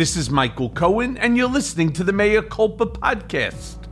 [0.00, 3.86] This is Michael Cohen, and you're listening to the Mea Culpa podcast.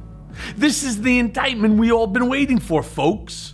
[0.57, 3.53] This is the indictment we all been waiting for, folks.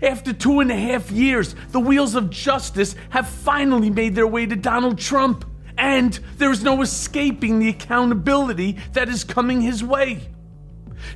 [0.00, 4.46] After two and a half years, the wheels of justice have finally made their way
[4.46, 5.44] to Donald Trump,
[5.76, 10.26] and there is no escaping the accountability that is coming his way.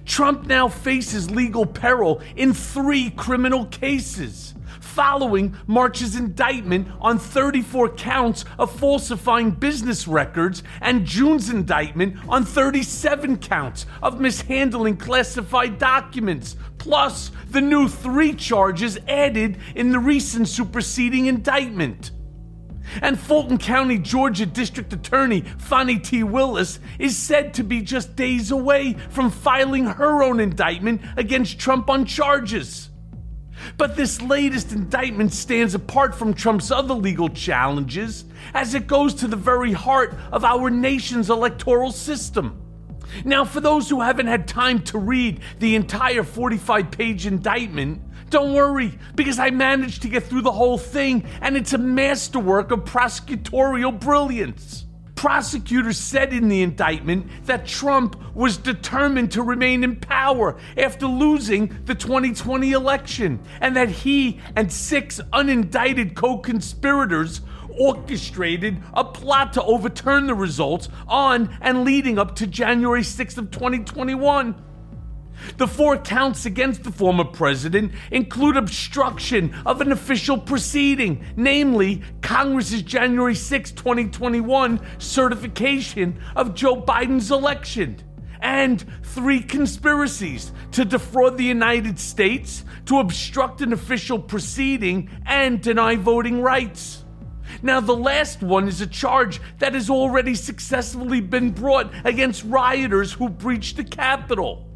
[0.04, 4.53] Trump now faces legal peril in three criminal cases
[4.94, 13.38] following March's indictment on 34 counts of falsifying business records and June's indictment on 37
[13.38, 21.26] counts of mishandling classified documents, plus the new three charges added in the recent superseding
[21.26, 22.12] indictment.
[23.02, 26.22] And Fulton County, Georgia District Attorney Fani T.
[26.22, 31.90] Willis is said to be just days away from filing her own indictment against Trump
[31.90, 32.90] on charges.
[33.76, 39.26] But this latest indictment stands apart from Trump's other legal challenges as it goes to
[39.26, 42.60] the very heart of our nation's electoral system.
[43.24, 48.54] Now, for those who haven't had time to read the entire 45 page indictment, don't
[48.54, 52.80] worry, because I managed to get through the whole thing, and it's a masterwork of
[52.80, 54.84] prosecutorial brilliance
[55.24, 61.74] prosecutors said in the indictment that Trump was determined to remain in power after losing
[61.86, 67.40] the 2020 election, and that he and six unindicted co conspirators
[67.80, 73.50] orchestrated a plot to overturn the results on and leading up to January 6th of
[73.50, 74.54] 2021.
[75.56, 82.82] The four counts against the former president include obstruction of an official proceeding, namely Congress's
[82.82, 87.96] January 6, 2021 certification of Joe Biden's election,
[88.40, 95.96] and three conspiracies to defraud the United States, to obstruct an official proceeding, and deny
[95.96, 97.04] voting rights.
[97.62, 103.12] Now, the last one is a charge that has already successfully been brought against rioters
[103.12, 104.68] who breached the Capitol.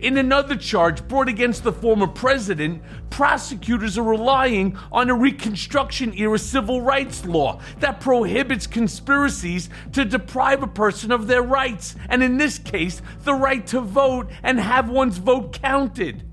[0.00, 6.38] In another charge brought against the former president, prosecutors are relying on a Reconstruction era
[6.38, 12.36] civil rights law that prohibits conspiracies to deprive a person of their rights, and in
[12.36, 16.24] this case, the right to vote and have one's vote counted.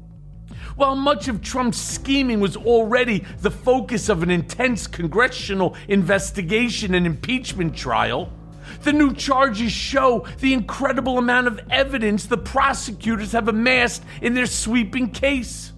[0.75, 7.05] While much of Trump's scheming was already the focus of an intense congressional investigation and
[7.05, 8.31] impeachment trial,
[8.81, 14.45] the new charges show the incredible amount of evidence the prosecutors have amassed in their
[14.45, 15.73] sweeping case.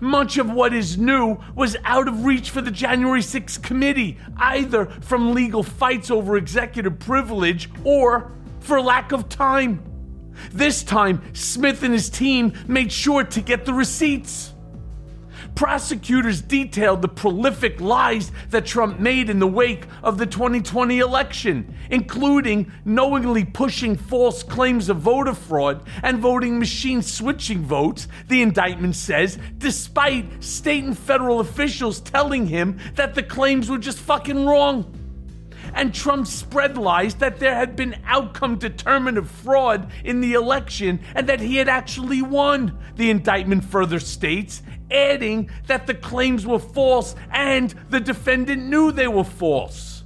[0.00, 4.86] Much of what is new was out of reach for the January 6th committee, either
[4.86, 9.82] from legal fights over executive privilege or for lack of time.
[10.52, 14.51] This time, Smith and his team made sure to get the receipts.
[15.54, 21.74] Prosecutors detailed the prolific lies that Trump made in the wake of the 2020 election,
[21.90, 28.96] including knowingly pushing false claims of voter fraud and voting machine switching votes, the indictment
[28.96, 34.98] says, despite state and federal officials telling him that the claims were just fucking wrong.
[35.74, 41.26] And Trump spread lies that there had been outcome determinative fraud in the election and
[41.28, 44.62] that he had actually won, the indictment further states,
[44.92, 50.04] adding that the claims were false and the defendant knew they were false.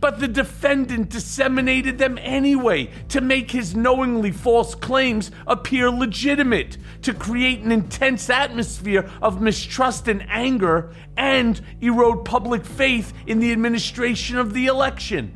[0.00, 7.12] But the defendant disseminated them anyway to make his knowingly false claims appear legitimate, to
[7.12, 14.38] create an intense atmosphere of mistrust and anger, and erode public faith in the administration
[14.38, 15.34] of the election.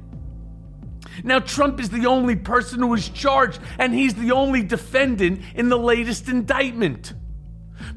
[1.24, 5.68] Now, Trump is the only person who is charged, and he's the only defendant in
[5.68, 7.12] the latest indictment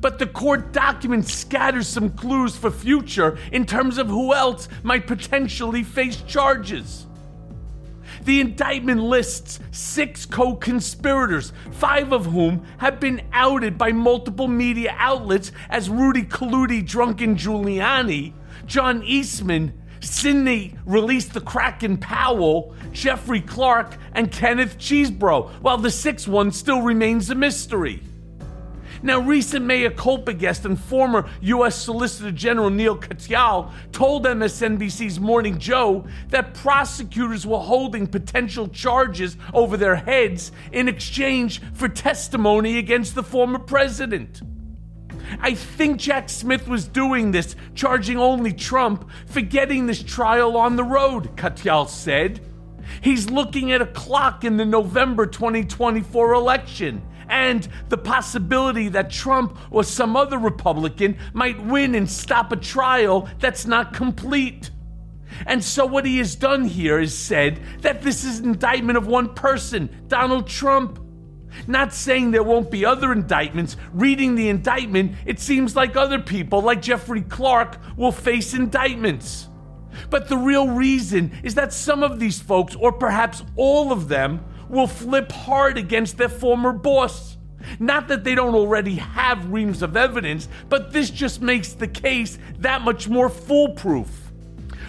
[0.02, 5.08] but the court document scatters some clues for future in terms of who else might
[5.08, 7.06] potentially face charges.
[8.24, 14.94] The indictment lists six co conspirators, five of whom have been outed by multiple media
[14.98, 18.34] outlets as Rudy Colludi, Drunken Giuliani,
[18.66, 26.28] John Eastman, Sidney released the Kraken Powell, Jeffrey Clark, and Kenneth Chesebro, while the sixth
[26.28, 28.02] one still remains a mystery.
[29.04, 31.76] Now, recent culpa guest and former U.S.
[31.76, 39.76] Solicitor General Neil Katyal told MSNBC's Morning Joe that prosecutors were holding potential charges over
[39.76, 44.42] their heads in exchange for testimony against the former president.
[45.40, 50.76] I think Jack Smith was doing this, charging only Trump for getting this trial on
[50.76, 52.42] the road, Katyal said.
[53.02, 57.02] He's looking at a clock in the November 2024 election
[57.32, 63.28] and the possibility that Trump or some other Republican might win and stop a trial
[63.40, 64.70] that's not complete.
[65.48, 69.08] And so, what he has done here is said that this is an indictment of
[69.08, 71.00] one person, Donald Trump.
[71.68, 73.78] Not saying there won't be other indictments.
[73.94, 79.48] Reading the indictment, it seems like other people, like Jeffrey Clark, will face indictments.
[80.10, 84.44] But the real reason is that some of these folks, or perhaps all of them,
[84.72, 87.38] will flip hard against their former boss.
[87.80, 92.40] Not that they don't already have reams of evidence, but this just makes the case
[92.60, 94.10] that much more foolproof.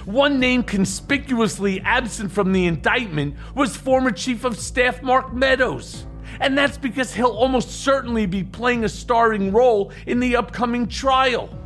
[0.05, 6.07] One name conspicuously absent from the indictment was former Chief of Staff Mark Meadows.
[6.41, 11.57] And that's because he'll almost certainly be playing a starring role in the upcoming trial.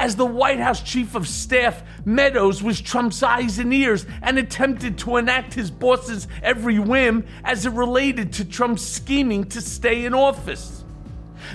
[0.00, 4.96] As the White House chief of staff, Meadows was Trump's eyes and ears and attempted
[5.00, 10.14] to enact his boss's every whim as it related to Trump's scheming to stay in
[10.14, 10.86] office.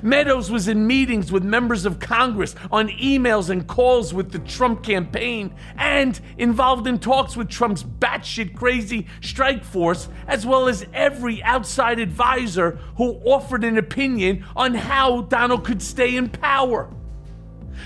[0.03, 4.83] Meadows was in meetings with members of Congress, on emails and calls with the Trump
[4.83, 11.41] campaign, and involved in talks with Trump's batshit crazy strike force, as well as every
[11.41, 16.91] outside advisor who offered an opinion on how Donald could stay in power.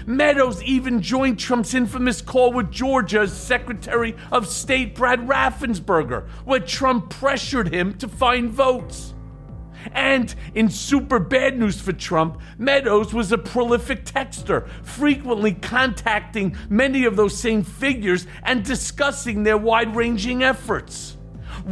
[0.05, 7.09] Meadows even joined Trump's infamous call with Georgia's Secretary of State Brad Raffensperger, where Trump
[7.09, 9.13] pressured him to find votes.
[9.93, 17.05] And in super bad news for Trump, Meadows was a prolific texter, frequently contacting many
[17.05, 21.15] of those same figures and discussing their wide ranging efforts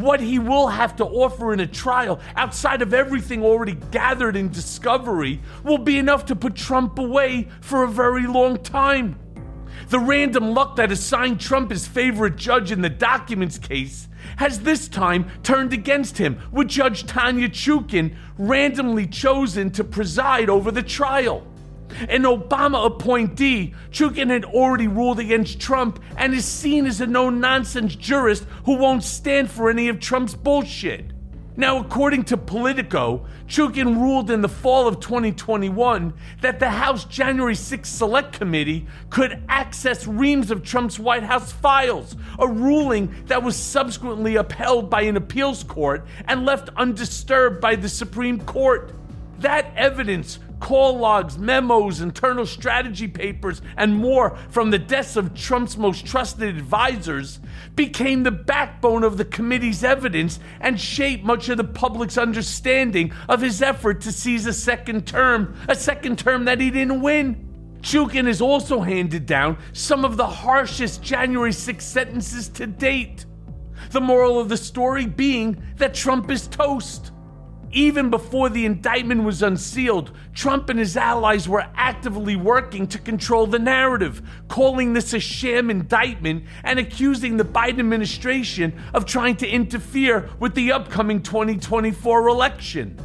[0.02, 4.50] what he will have to offer in a trial outside of everything already gathered in
[4.50, 9.18] discovery will be enough to put Trump away for a very long time.
[9.90, 14.08] The random luck that assigned Trump his favorite judge in the documents case
[14.38, 20.72] has this time turned against him, with Judge Tanya Chutkan randomly chosen to preside over
[20.72, 21.46] the trial.
[22.10, 27.30] An Obama appointee, Chutkan had already ruled against Trump and is seen as a no
[27.30, 31.12] nonsense jurist who won't stand for any of Trump's bullshit.
[31.60, 37.56] Now, according to Politico, Chutkan ruled in the fall of 2021 that the House January
[37.56, 43.56] 6 Select Committee could access reams of Trump's White House files, a ruling that was
[43.56, 48.94] subsequently upheld by an appeals court and left undisturbed by the Supreme Court.
[49.40, 55.78] That evidence call logs, memos, internal strategy papers, and more from the desks of Trump's
[55.78, 57.40] most trusted advisors
[57.76, 63.42] became the backbone of the committee's evidence and shaped much of the public's understanding of
[63.42, 67.44] his effort to seize a second term, a second term that he didn't win.
[67.82, 73.26] Chutkan has also handed down some of the harshest January 6 sentences to date.
[73.92, 77.12] The moral of the story being that Trump is toast.
[77.78, 83.46] Even before the indictment was unsealed, Trump and his allies were actively working to control
[83.46, 89.48] the narrative, calling this a sham indictment and accusing the Biden administration of trying to
[89.48, 92.98] interfere with the upcoming 2024 election.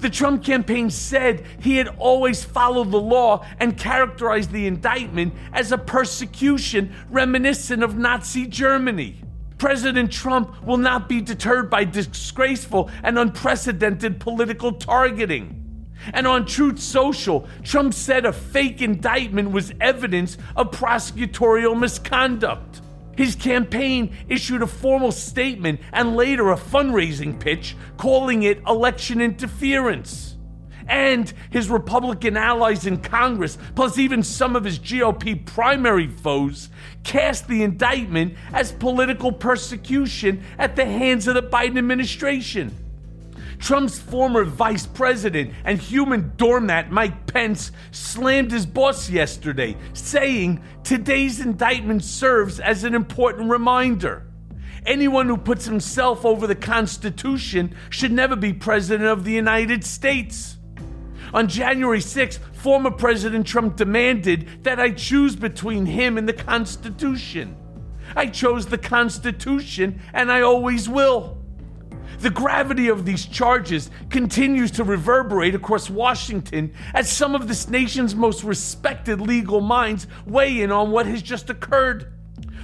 [0.00, 5.72] The Trump campaign said he had always followed the law and characterized the indictment as
[5.72, 9.22] a persecution reminiscent of Nazi Germany.
[9.58, 15.64] President Trump will not be deterred by disgraceful and unprecedented political targeting.
[16.14, 22.80] And on Truth Social, Trump said a fake indictment was evidence of prosecutorial misconduct.
[23.16, 30.27] His campaign issued a formal statement and later a fundraising pitch calling it election interference
[30.88, 36.70] and his Republican allies in Congress, plus even some of his GOP primary foes,
[37.04, 42.74] cast the indictment as political persecution at the hands of the Biden administration.
[43.58, 51.40] Trump's former vice president and human doormat Mike Pence slammed his boss yesterday, saying today's
[51.40, 54.24] indictment serves as an important reminder.
[54.86, 60.57] Anyone who puts himself over the Constitution should never be president of the United States.
[61.34, 67.56] On January 6th, former President Trump demanded that I choose between him and the Constitution.
[68.16, 71.38] I chose the Constitution, and I always will.
[72.20, 78.14] The gravity of these charges continues to reverberate across Washington as some of this nation's
[78.14, 82.12] most respected legal minds weigh in on what has just occurred.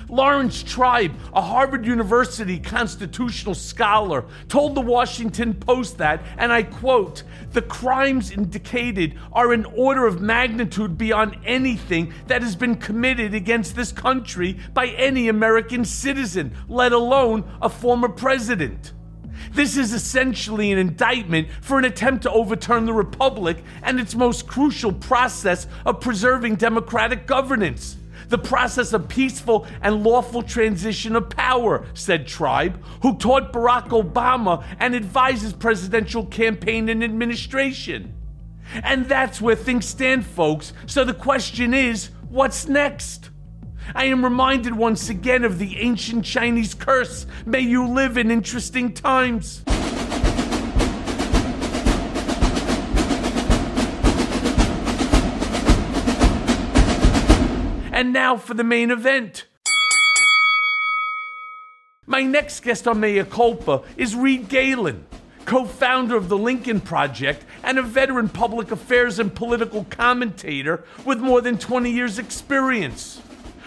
[0.08, 7.22] Laurence Tribe, a Harvard University constitutional scholar, told the Washington Post that, and I quote,
[7.52, 13.76] the crimes indicated are an order of magnitude beyond anything that has been committed against
[13.76, 18.92] this country by any American citizen, let alone a former president.
[19.52, 24.46] This is essentially an indictment for an attempt to overturn the Republic and its most
[24.46, 27.96] crucial process of preserving democratic governance
[28.28, 34.64] the process of peaceful and lawful transition of power, said Tribe, who taught Barack Obama
[34.78, 38.14] and advises presidential campaign and administration.
[38.82, 40.72] And that's where things stand, folks.
[40.86, 43.30] So the question is what's next?
[43.94, 48.94] I am reminded once again of the ancient Chinese curse May you live in interesting
[48.94, 49.62] times.
[57.94, 59.46] And now for the main event.
[62.06, 65.06] My next guest on Mea Culpa is Reed Galen,
[65.44, 71.20] co founder of the Lincoln Project and a veteran public affairs and political commentator with
[71.20, 73.22] more than 20 years' experience.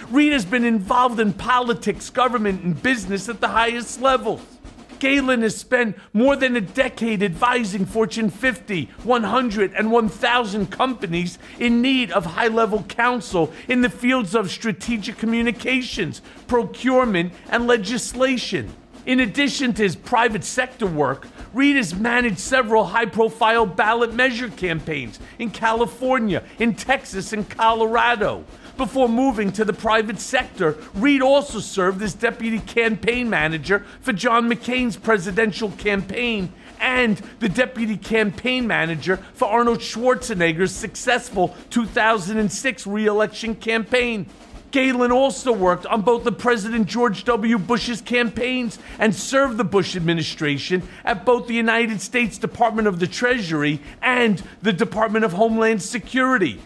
[0.10, 4.57] Reed has been involved in politics, government, and business at the highest levels.
[5.00, 11.82] Galen has spent more than a decade advising Fortune 50, 100, and 1,000 companies in
[11.82, 18.74] need of high level counsel in the fields of strategic communications, procurement, and legislation.
[19.06, 24.50] In addition to his private sector work, Reed has managed several high profile ballot measure
[24.50, 28.44] campaigns in California, in Texas, and Colorado.
[28.78, 34.48] Before moving to the private sector, Reed also served as deputy campaign manager for John
[34.48, 43.56] McCain's presidential campaign and the deputy campaign manager for Arnold Schwarzenegger's successful 2006 re election
[43.56, 44.28] campaign.
[44.70, 47.58] Galen also worked on both the President George W.
[47.58, 53.08] Bush's campaigns and served the Bush administration at both the United States Department of the
[53.08, 56.62] Treasury and the Department of Homeland Security.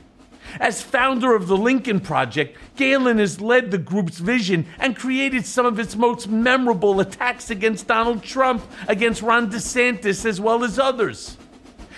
[0.60, 5.66] As founder of the Lincoln Project, Galen has led the group's vision and created some
[5.66, 11.38] of its most memorable attacks against Donald Trump, against Ron DeSantis, as well as others.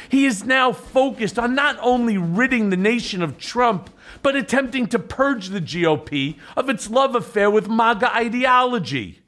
[0.10, 3.90] He is now focused on not only ridding the nation of Trump,
[4.22, 9.22] but attempting to purge the GOP of its love affair with MAGA ideology.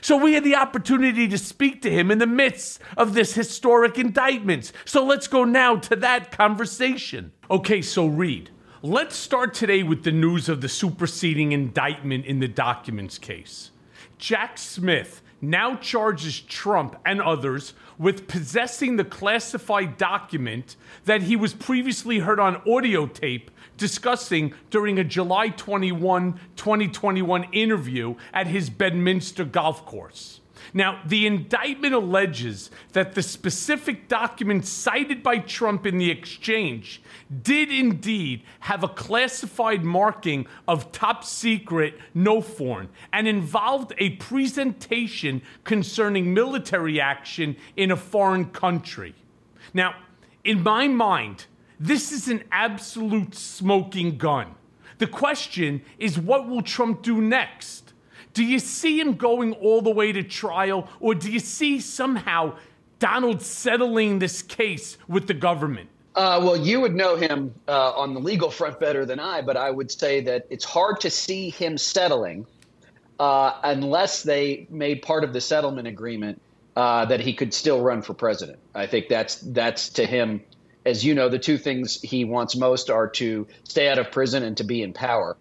[0.00, 3.98] So we had the opportunity to speak to him in the midst of this historic
[3.98, 4.72] indictment.
[4.84, 7.32] So let's go now to that conversation.
[7.50, 8.50] Okay, so Reed,
[8.86, 13.72] Let's start today with the news of the superseding indictment in the documents case.
[14.16, 21.52] Jack Smith now charges Trump and others with possessing the classified document that he was
[21.52, 29.44] previously heard on audio tape discussing during a July 21, 2021 interview at his Bedminster
[29.44, 30.38] golf course.
[30.74, 37.02] Now, the indictment alleges that the specific document cited by Trump in the exchange
[37.42, 45.42] did indeed have a classified marking of top secret no foreign and involved a presentation
[45.64, 49.14] concerning military action in a foreign country.
[49.72, 49.94] Now,
[50.44, 51.46] in my mind,
[51.78, 54.54] this is an absolute smoking gun.
[54.98, 57.85] The question is what will Trump do next?
[58.36, 62.58] Do you see him going all the way to trial, or do you see somehow
[62.98, 65.88] Donald settling this case with the government?
[66.14, 69.56] Uh, well, you would know him uh, on the legal front better than I, but
[69.56, 72.44] I would say that it's hard to see him settling
[73.18, 76.42] uh, unless they made part of the settlement agreement
[76.76, 78.58] uh, that he could still run for president.
[78.74, 80.42] I think that's that's to him,
[80.84, 84.42] as you know, the two things he wants most are to stay out of prison
[84.42, 85.38] and to be in power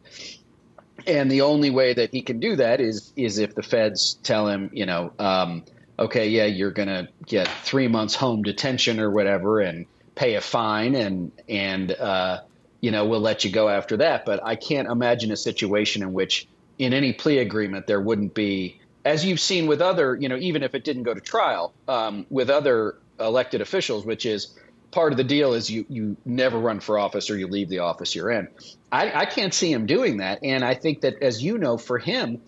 [1.07, 4.47] and the only way that he can do that is is if the feds tell
[4.47, 5.63] him, you know, um,
[5.97, 9.85] okay, yeah, you're going to get three months home detention or whatever, and
[10.15, 12.41] pay a fine, and and uh,
[12.81, 14.25] you know we'll let you go after that.
[14.25, 16.47] But I can't imagine a situation in which,
[16.77, 20.63] in any plea agreement, there wouldn't be, as you've seen with other, you know, even
[20.63, 24.55] if it didn't go to trial, um, with other elected officials, which is
[24.95, 27.79] part of the deal is you you never run for office or you leave the
[27.79, 28.47] office you're in.
[28.93, 31.99] I, I can't see him doing that, and I think that as you know, for
[31.99, 32.41] him,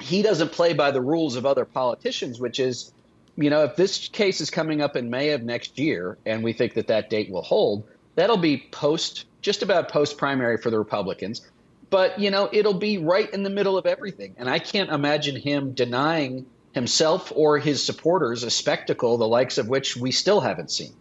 [0.00, 2.92] he doesn't play by the rules of other politicians, which is,
[3.34, 6.52] you know, if this case is coming up in May of next year, and we
[6.52, 7.82] think that that date will hold,
[8.14, 11.42] that'll be post just about post primary for the Republicans.
[11.90, 15.34] But you know, it'll be right in the middle of everything, and I can't imagine
[15.34, 20.70] him denying himself or his supporters a spectacle the likes of which we still haven't
[20.70, 20.94] seen.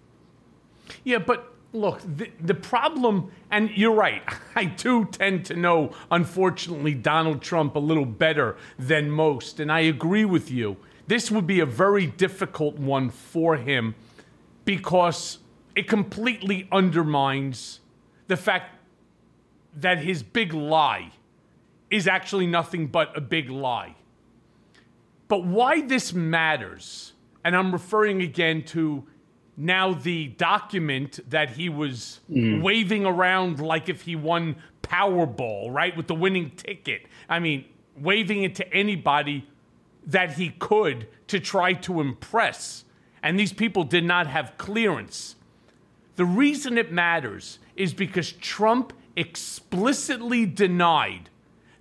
[1.04, 4.22] Yeah, but look, the, the problem, and you're right,
[4.56, 9.82] I do tend to know, unfortunately, Donald Trump a little better than most, and I
[9.82, 10.78] agree with you.
[11.08, 13.96] This would be a very difficult one for him
[14.64, 15.40] because
[15.76, 17.82] it completely undermines
[18.28, 18.78] the fact
[19.76, 21.12] that his big lie
[21.90, 23.96] is actually nothing but a big lie.
[25.28, 29.04] But why this matters, and I'm referring again to
[29.56, 32.62] now the document that he was mm.
[32.62, 37.08] waving around like if he won Powerball, right, with the winning ticket.
[37.30, 37.66] I mean,
[37.98, 39.48] waving it to anybody
[40.06, 42.84] that he could to try to impress.
[43.22, 45.36] And these people did not have clearance.
[46.16, 51.30] The reason it matters is because Trump explicitly denied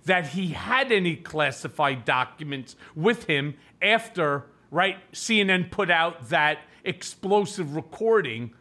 [0.05, 7.75] that he had any classified documents with him after, right, CNN put out that explosive
[7.75, 8.53] recording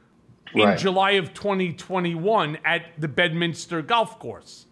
[0.55, 0.79] in right.
[0.79, 4.67] July of 2021 at the Bedminster Golf Course.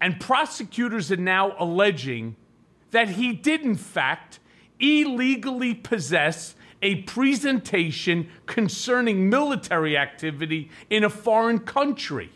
[0.00, 2.36] And prosecutors are now alleging
[2.90, 4.38] that he did, in fact,
[4.78, 12.30] illegally possess a presentation concerning military activity in a foreign country.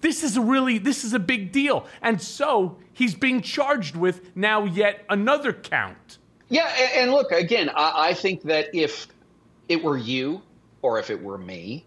[0.00, 1.86] This is a really this is a big deal.
[2.02, 6.18] And so he's being charged with now yet another count.
[6.50, 6.66] Yeah,
[6.96, 9.06] and, look, again, I, I, think that if
[9.68, 10.42] it were you
[10.82, 11.84] or if it were me,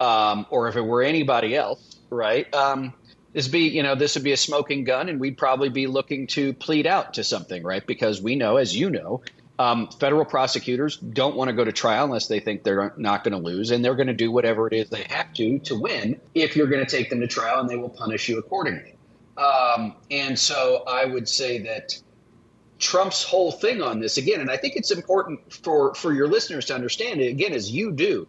[0.00, 2.52] um, or if it were anybody else, right?
[2.54, 2.94] Um,
[3.32, 6.26] this be you know this would be a smoking gun, and we'd probably be looking
[6.28, 7.84] to plead out to something, right?
[7.84, 9.22] Because we know, as you know,
[9.58, 13.32] um, federal prosecutors don't want to go to trial unless they think they're not going
[13.32, 16.20] to lose, and they're going to do whatever it is they have to to win.
[16.34, 18.94] If you're going to take them to trial, and they will punish you accordingly.
[19.36, 22.00] Um, and so I would say that
[22.84, 26.66] Trump's whole thing on this again, and I think it's important for for your listeners
[26.66, 28.26] to understand it again, as you do,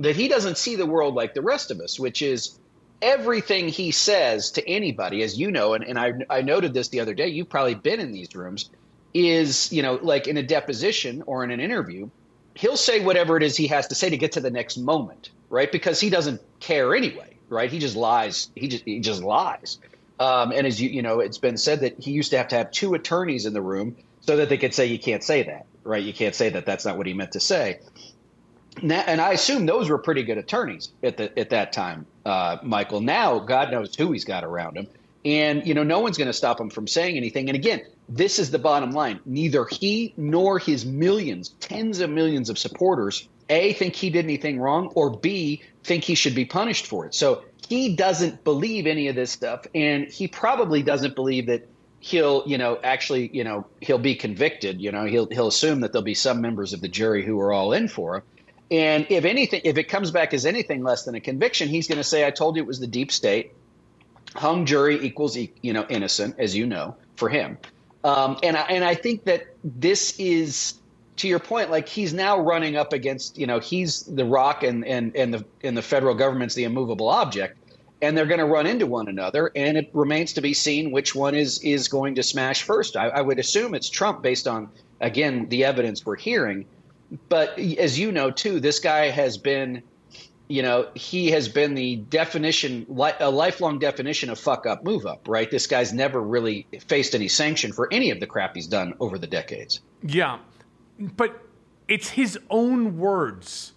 [0.00, 2.58] that he doesn't see the world like the rest of us, which is
[3.02, 7.00] everything he says to anybody, as you know, and, and I, I noted this the
[7.00, 8.70] other day, you've probably been in these rooms,
[9.12, 12.08] is, you know, like in a deposition or in an interview,
[12.54, 15.30] he'll say whatever it is he has to say to get to the next moment,
[15.50, 15.70] right?
[15.70, 17.70] Because he doesn't care anyway, right?
[17.70, 18.50] He just lies.
[18.54, 19.78] He just he just lies.
[20.22, 22.56] Um, and as you you know, it's been said that he used to have to
[22.56, 25.66] have two attorneys in the room so that they could say you can't say that,
[25.84, 26.02] right?
[26.02, 26.64] You can't say that.
[26.64, 27.80] That's not what he meant to say
[28.80, 33.00] and I assume those were pretty good attorneys at the at that time, uh, Michael.
[33.00, 34.86] Now, God knows who he's got around him,
[35.24, 37.48] and you know, no one's going to stop him from saying anything.
[37.48, 42.48] And again, this is the bottom line: neither he nor his millions, tens of millions
[42.48, 46.86] of supporters, a think he did anything wrong, or b think he should be punished
[46.86, 47.14] for it.
[47.14, 51.68] So he doesn't believe any of this stuff, and he probably doesn't believe that
[52.00, 55.92] he'll you know actually you know he'll be convicted you know he'll he'll assume that
[55.92, 58.22] there'll be some members of the jury who are all in for him
[58.72, 61.98] and if anything, if it comes back as anything less than a conviction, he's going
[61.98, 63.52] to say, "I told you it was the deep state."
[64.34, 67.58] Hung jury equals you know innocent, as you know, for him.
[68.02, 70.74] Um, and I, and I think that this is
[71.16, 71.70] to your point.
[71.70, 75.44] Like he's now running up against you know he's the rock and and and the
[75.62, 77.58] and the federal government's the immovable object,
[78.00, 79.50] and they're going to run into one another.
[79.54, 82.96] And it remains to be seen which one is is going to smash first.
[82.96, 84.68] I, I would assume it's Trump based on
[85.00, 86.66] again the evidence we're hearing
[87.28, 89.82] but as you know too, this guy has been,
[90.48, 92.86] you know, he has been the definition,
[93.20, 95.50] a lifelong definition of fuck up, move up, right?
[95.50, 99.18] This guy's never really faced any sanction for any of the crap he's done over
[99.18, 99.80] the decades.
[100.02, 100.38] Yeah,
[101.16, 101.42] but
[101.88, 103.72] it's his own words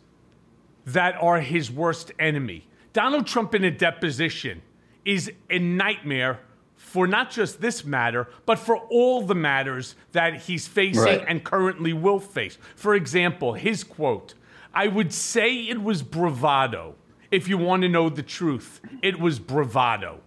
[0.86, 2.68] that are his worst enemy.
[2.94, 4.62] Donald Trump in a deposition
[5.04, 6.40] is a nightmare
[6.76, 11.26] for not just this matter, but for all the matters that he's facing right.
[11.28, 12.58] and currently will face.
[12.76, 14.34] For example, his quote
[14.74, 16.96] I would say it was bravado.
[17.32, 20.20] If you want to know the truth, it was bravado.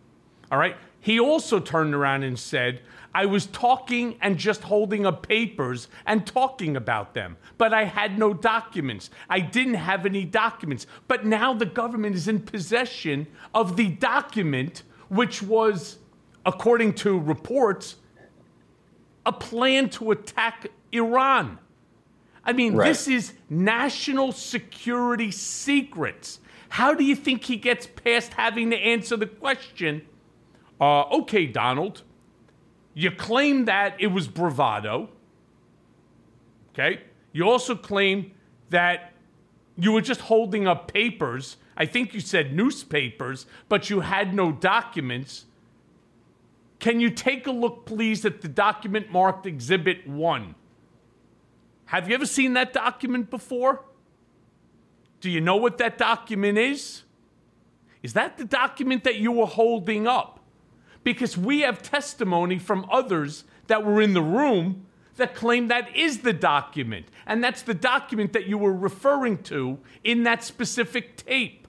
[0.51, 0.77] All right?
[1.01, 2.81] He also turned around and said,
[3.19, 8.17] I was talking and just holding up papers and talking about them, but I had
[8.17, 9.11] no documents.
[9.29, 10.87] I didn't have any documents.
[11.09, 15.99] But now the government is in possession of the document, which was
[16.47, 17.97] according to reports,
[19.27, 21.59] a plan to attack Iran.
[22.45, 22.87] I mean, right.
[22.87, 26.39] this is national security secrets.
[26.69, 30.03] How do you think he gets past having to answer the question?
[30.81, 32.05] Uh, okay, Donald,
[32.99, 35.09] you claim that it was bravado.
[36.71, 37.03] Okay.
[37.33, 38.33] You also claim
[38.71, 39.13] that
[39.77, 41.59] you were just holding up papers.
[41.77, 45.45] I think you said newspapers, but you had no documents.
[46.81, 50.57] Can you take a look, please, at the document marked Exhibit 1?
[51.85, 53.85] Have you ever seen that document before?
[55.21, 57.05] Do you know what that document is?
[58.03, 60.38] Is that the document that you were holding up?
[61.09, 64.85] Because we have testimony from others that were in the room
[65.17, 67.07] that claim that is the document.
[67.27, 71.67] And that's the document that you were referring to in that specific tape.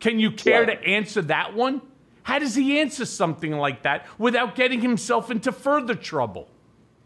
[0.00, 0.74] Can you care yeah.
[0.74, 1.82] to answer that one?
[2.22, 6.48] How does he answer something like that without getting himself into further trouble?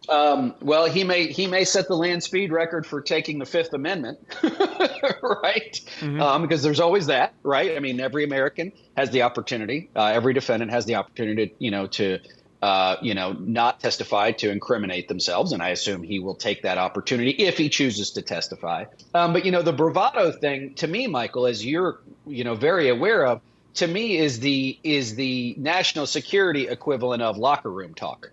[0.08, 3.74] Um, well, he may he may set the land speed record for taking the Fifth
[3.74, 5.80] Amendment, right?
[6.00, 6.20] Mm-hmm.
[6.20, 7.76] Um, because there's always that, right?
[7.76, 9.90] I mean, every American has the opportunity.
[9.94, 12.18] Uh, every defendant has the opportunity, to, you know, to
[12.62, 16.78] uh, you know not testify to incriminate themselves, and I assume he will take that
[16.78, 18.84] opportunity if he chooses to testify.
[19.14, 22.88] Um, but you know, the bravado thing to me, Michael, as you're you know very
[22.88, 23.40] aware of,
[23.74, 28.30] to me is the is the national security equivalent of locker room talk,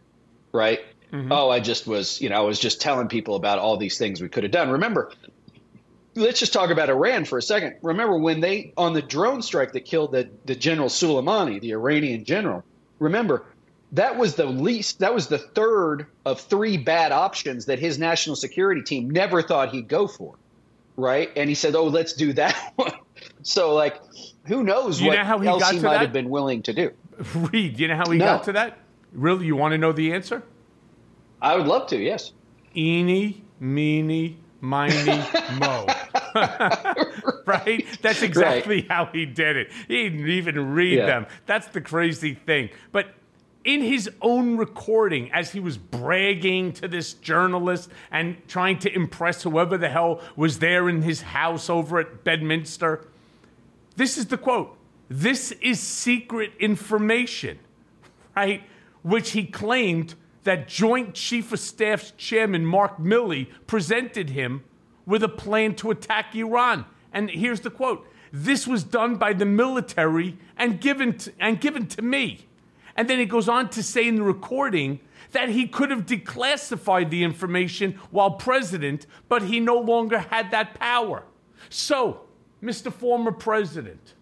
[0.51, 0.79] right?
[1.17, 1.31] Mm-hmm.
[1.31, 4.21] Oh, I just was, you know, I was just telling people about all these things
[4.21, 4.69] we could have done.
[4.69, 5.11] Remember,
[6.13, 7.75] let's just talk about Iran for a second.
[7.81, 12.23] Remember when they on the drone strike that killed the, the General Soleimani, the Iranian
[12.23, 12.63] general.
[12.99, 13.45] Remember,
[13.93, 18.35] that was the least that was the third of three bad options that his national
[18.35, 20.35] security team never thought he'd go for.
[20.97, 21.31] Right?
[21.35, 22.91] And he said, Oh, let's do that one.
[23.41, 23.99] so like
[24.45, 26.01] who knows you what know how he else got he might that?
[26.01, 26.91] have been willing to do.
[27.35, 28.25] Reed, you know how he no.
[28.25, 28.77] got to that?
[29.13, 30.43] Really, you want to know the answer?
[31.41, 31.97] I would love to.
[31.97, 32.31] Yes.
[32.75, 35.23] Eeny, meeny, miny,
[35.59, 35.85] mo.
[37.45, 37.85] right?
[38.01, 38.91] That's exactly right.
[38.91, 39.71] how he did it.
[39.87, 41.05] He didn't even read yeah.
[41.05, 41.27] them.
[41.45, 42.69] That's the crazy thing.
[42.91, 43.13] But
[43.63, 49.43] in his own recording, as he was bragging to this journalist and trying to impress
[49.43, 53.05] whoever the hell was there in his house over at Bedminster,
[53.97, 54.77] this is the quote
[55.09, 57.59] This is secret information,
[58.35, 58.63] right?
[59.03, 60.15] Which he claimed
[60.47, 64.63] that Joint Chief of Staff's chairman, Mark Milley, presented him
[65.05, 66.85] with a plan to attack Iran.
[67.11, 71.85] And here's the quote This was done by the military and given to, and given
[71.87, 72.47] to me.
[72.95, 75.01] And then he goes on to say in the recording
[75.33, 80.75] that he could have declassified the information while president, but he no longer had that
[80.75, 81.23] power.
[81.69, 82.21] So,
[82.63, 82.91] Mr.
[82.91, 84.13] Former President,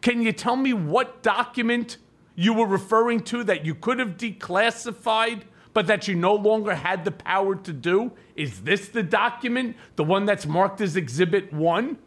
[0.00, 1.98] can you tell me what document
[2.36, 7.04] you were referring to that you could have declassified, but that you no longer had
[7.04, 8.12] the power to do?
[8.36, 11.98] Is this the document, the one that's marked as Exhibit 1?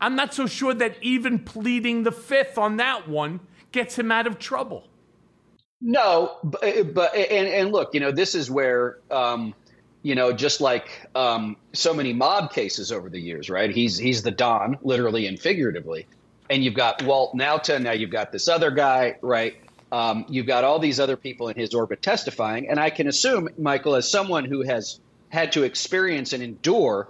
[0.00, 3.40] I'm not so sure that even pleading the fifth on that one
[3.72, 4.84] gets him out of trouble.
[5.80, 9.54] No, but, but and, and look, you know, this is where, um,
[10.02, 13.70] you know, just like um, so many mob cases over the years, right?
[13.70, 16.06] He's he's the don, literally and figuratively
[16.50, 17.80] and you've got Walt Nauta.
[17.80, 19.56] Now you've got this other guy, right?
[19.90, 23.48] Um, you've got all these other people in his orbit testifying, and I can assume,
[23.58, 27.08] Michael, as someone who has had to experience and endure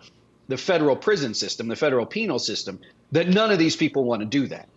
[0.48, 2.80] the federal prison system, the federal penal system,
[3.12, 4.68] that none of these people want to do that.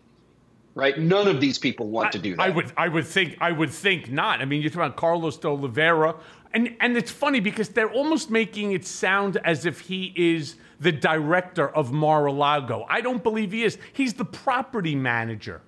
[0.74, 0.97] Right?
[0.97, 2.41] None of these people want I, to do that.
[2.41, 4.41] I would I would think I would think not.
[4.41, 6.15] I mean, you're talking about Carlos de Oliveira,
[6.54, 10.91] and and it's funny because they're almost making it sound as if he is the
[10.91, 12.86] director of Mar-a-Lago.
[12.89, 13.78] I don't believe he is.
[13.94, 15.62] He's the property manager.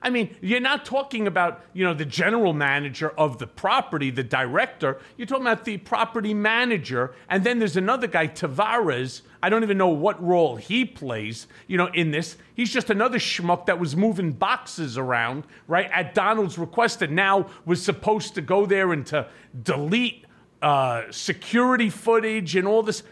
[0.00, 4.22] I mean, you're not talking about, you know, the general manager of the property, the
[4.22, 5.00] director.
[5.16, 7.14] You're talking about the property manager.
[7.28, 9.22] And then there's another guy, Tavares.
[9.42, 12.36] I don't even know what role he plays, you know, in this.
[12.54, 17.48] He's just another schmuck that was moving boxes around, right, at Donald's request and now
[17.64, 19.26] was supposed to go there and to
[19.64, 20.26] delete
[20.62, 23.02] uh, security footage and all this.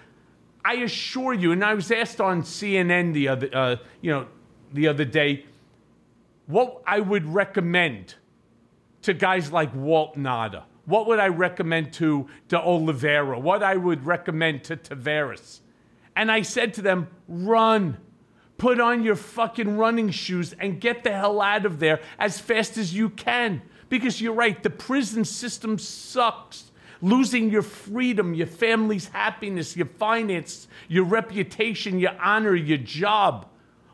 [0.67, 4.27] I assure you, and I was asked on CNN the other, uh, you know,
[4.73, 5.47] the other day,
[6.49, 8.17] what I would recommend
[9.03, 10.65] to guys like Walt Nauta.
[10.85, 13.39] What would I recommend to to Oliveira?
[13.39, 15.61] What I would recommend to Tavares?
[16.17, 17.99] And I said to them, run.
[18.59, 22.77] Put on your fucking running shoes and get the hell out of there as fast
[22.77, 23.63] as you can.
[23.89, 26.73] Because you're right, the prison system sucks
[27.07, 33.47] losing your freedom, your family's happiness, your finance, your reputation, your honor, your job,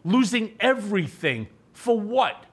[0.03, 1.46] losing everything.
[1.75, 2.46] For what?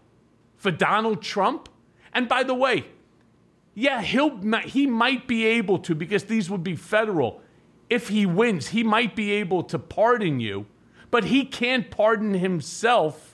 [0.57, 1.69] For Donald Trump?
[2.11, 2.87] And by the way,
[3.73, 7.41] yeah, he'll he might be able to because these would be federal.
[7.89, 10.65] If he wins, he might be able to pardon you,
[11.09, 13.28] but he can't pardon himself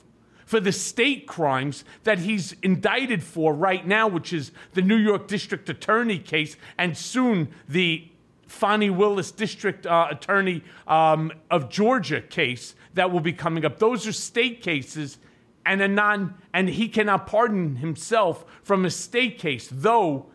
[0.46, 5.28] for the state crimes that he's indicted for right now, which is the New York
[5.28, 8.08] District Attorney case, and soon the
[8.48, 13.80] Fani Willis District uh, Attorney um, of Georgia case that will be coming up.
[13.80, 15.18] Those are state cases,
[15.66, 19.68] and a non, and he cannot pardon himself from a state case.
[19.72, 20.28] Though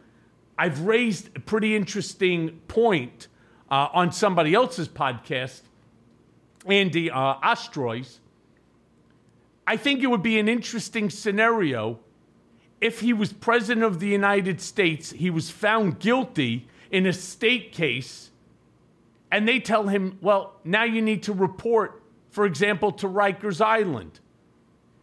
[0.58, 3.28] I've raised a pretty interesting point
[3.70, 5.62] uh, on somebody else's podcast,
[6.66, 8.19] Andy uh, Ostroy's,
[9.70, 12.00] I think it would be an interesting scenario
[12.80, 17.70] if he was president of the United States, he was found guilty in a state
[17.70, 18.32] case,
[19.30, 24.18] and they tell him, well, now you need to report, for example, to Rikers Island.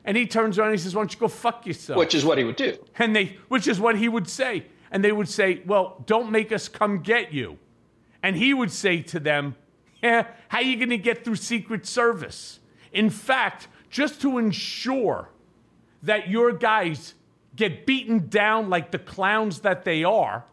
[0.03, 1.97] And he turns around and he says, Why don't you go fuck yourself?
[1.97, 2.77] Which is what he would do.
[2.99, 4.65] And they which is what he would say.
[4.91, 7.57] and they would say, Well, don't make us come get you.
[8.21, 9.55] And he would say to them,
[10.03, 12.59] Yeah, how are you going to get through Secret Service?
[12.91, 15.29] In fact, just to ensure
[16.03, 17.13] that your guys
[17.55, 20.45] get beaten down like the clowns that they are,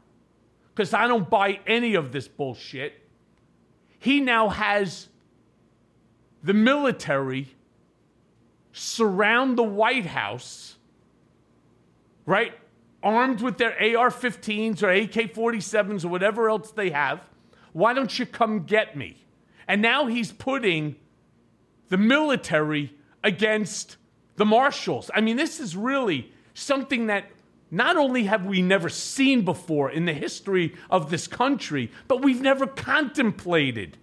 [0.75, 3.01] because I don't buy any of this bullshit,
[3.99, 5.09] he now has
[6.43, 7.49] the military
[8.73, 10.77] surround the White House,
[12.27, 12.53] right?
[13.03, 17.21] Armed with their AR 15s or AK 47s or whatever else they have.
[17.73, 19.25] Why don't you come get me?
[19.69, 20.97] And now he's putting
[21.89, 23.97] the military against
[24.37, 25.11] the marshals.
[25.13, 27.25] I mean, this is really something that
[27.71, 32.41] not only have we never seen before in the history of this country, but we've
[32.41, 33.97] never contemplated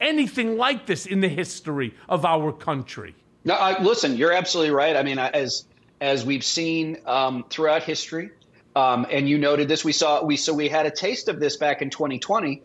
[0.00, 3.14] anything like this in the history of our country.
[3.44, 4.96] No, I, listen, you're absolutely right.
[4.96, 5.66] I mean, as
[6.00, 8.30] as we've seen um, throughout history,
[8.74, 11.56] um, and you noted this, we saw we so we had a taste of this
[11.56, 12.62] back in 2020.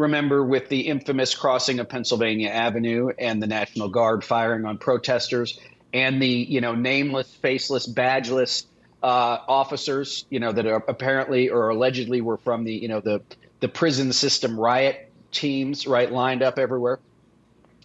[0.00, 5.60] Remember, with the infamous crossing of Pennsylvania Avenue and the National Guard firing on protesters,
[5.92, 8.64] and the you know nameless, faceless, badgeless
[9.02, 13.20] uh, officers, you know that are apparently or allegedly were from the you know the
[13.60, 16.98] the prison system riot teams, right, lined up everywhere.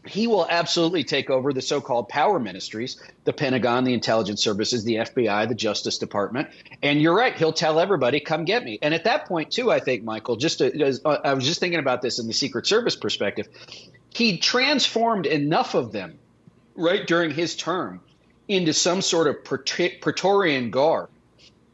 [0.06, 4.84] He will absolutely take over the so called power ministries, the Pentagon, the intelligence services,
[4.84, 6.50] the FBI, the Justice Department.
[6.82, 8.78] And you're right, he'll tell everybody, come get me.
[8.82, 11.80] And at that point, too, I think, Michael, just to, uh, I was just thinking
[11.80, 13.48] about this in the Secret Service perspective,
[14.14, 16.20] he transformed enough of them
[16.76, 18.02] right during his term
[18.48, 21.08] into some sort of Praetorian guard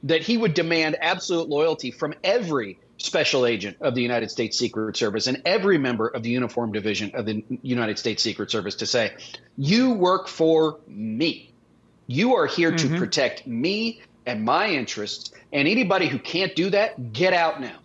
[0.04, 4.96] that he would demand absolute loyalty from every special agent of the United States Secret
[4.96, 8.86] Service and every member of the Uniform Division of the United States Secret Service to
[8.86, 9.14] say,
[9.58, 11.52] You work for me.
[12.08, 12.94] You are here mm-hmm.
[12.94, 15.32] to protect me and my interests.
[15.54, 17.78] And anybody who can't do that, get out now.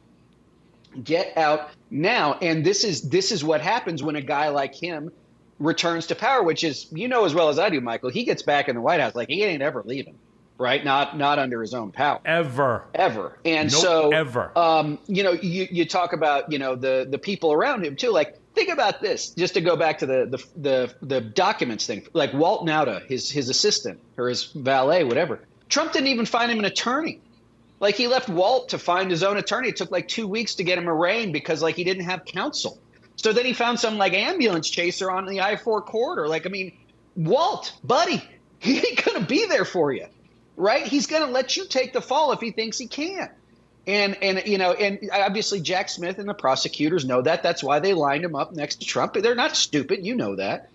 [1.03, 2.35] Get out now.
[2.41, 5.13] And this is this is what happens when a guy like him
[5.59, 8.11] returns to power, which is you know as well as I do, Michael.
[8.11, 10.17] He gets back in the White House like he ain't ever leaving
[10.59, 10.85] right?
[10.85, 12.21] Not not under his own power.
[12.25, 12.85] Ever.
[12.95, 13.39] Ever.
[13.45, 14.57] And nope, so ever.
[14.57, 18.11] Um, you know, you, you talk about, you know, the the people around him too.
[18.11, 22.07] Like, think about this, just to go back to the the the, the documents thing.
[22.13, 25.41] Like Walt Nauta, his his assistant or his valet, whatever.
[25.69, 27.21] Trump didn't even find him an attorney.
[27.79, 29.69] Like he left Walt to find his own attorney.
[29.69, 32.79] It took like two weeks to get him arraigned because like he didn't have counsel.
[33.17, 36.29] So then he found some like ambulance chaser on the I four corridor.
[36.29, 36.73] Like, I mean,
[37.17, 38.23] Walt, buddy,
[38.59, 40.07] he ain't gonna be there for you
[40.57, 40.87] right?
[40.87, 43.31] He's going to let you take the fall if he thinks he can.
[43.87, 47.45] And and you know, and obviously Jack Smith and the prosecutors know that.
[47.45, 49.15] That's why they lined him up next to Trump.
[49.15, 50.71] They're not stupid, you know that.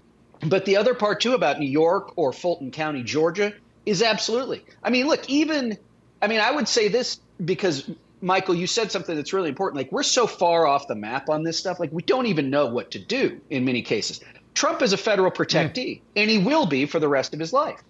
[0.48, 3.54] But the other part too about New York or Fulton County, Georgia,
[3.86, 4.64] is absolutely.
[4.82, 5.78] I mean, look, even
[6.22, 7.90] I mean, I would say this because
[8.22, 9.76] Michael, you said something that's really important.
[9.76, 12.68] Like we're so far off the map on this stuff, like we don't even know
[12.68, 14.22] what to do in many cases.
[14.54, 16.02] Trump is a federal protectee, mm.
[16.16, 17.82] and he will be for the rest of his life,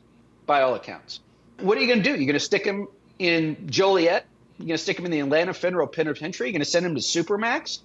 [0.48, 1.20] by all accounts
[1.62, 2.12] what are you going to do?
[2.12, 2.88] You're going to stick him
[3.20, 4.26] in Joliet?
[4.58, 6.48] You're going to stick him in the Atlanta Federal Penitentiary?
[6.48, 7.80] You're going to send him to Supermax?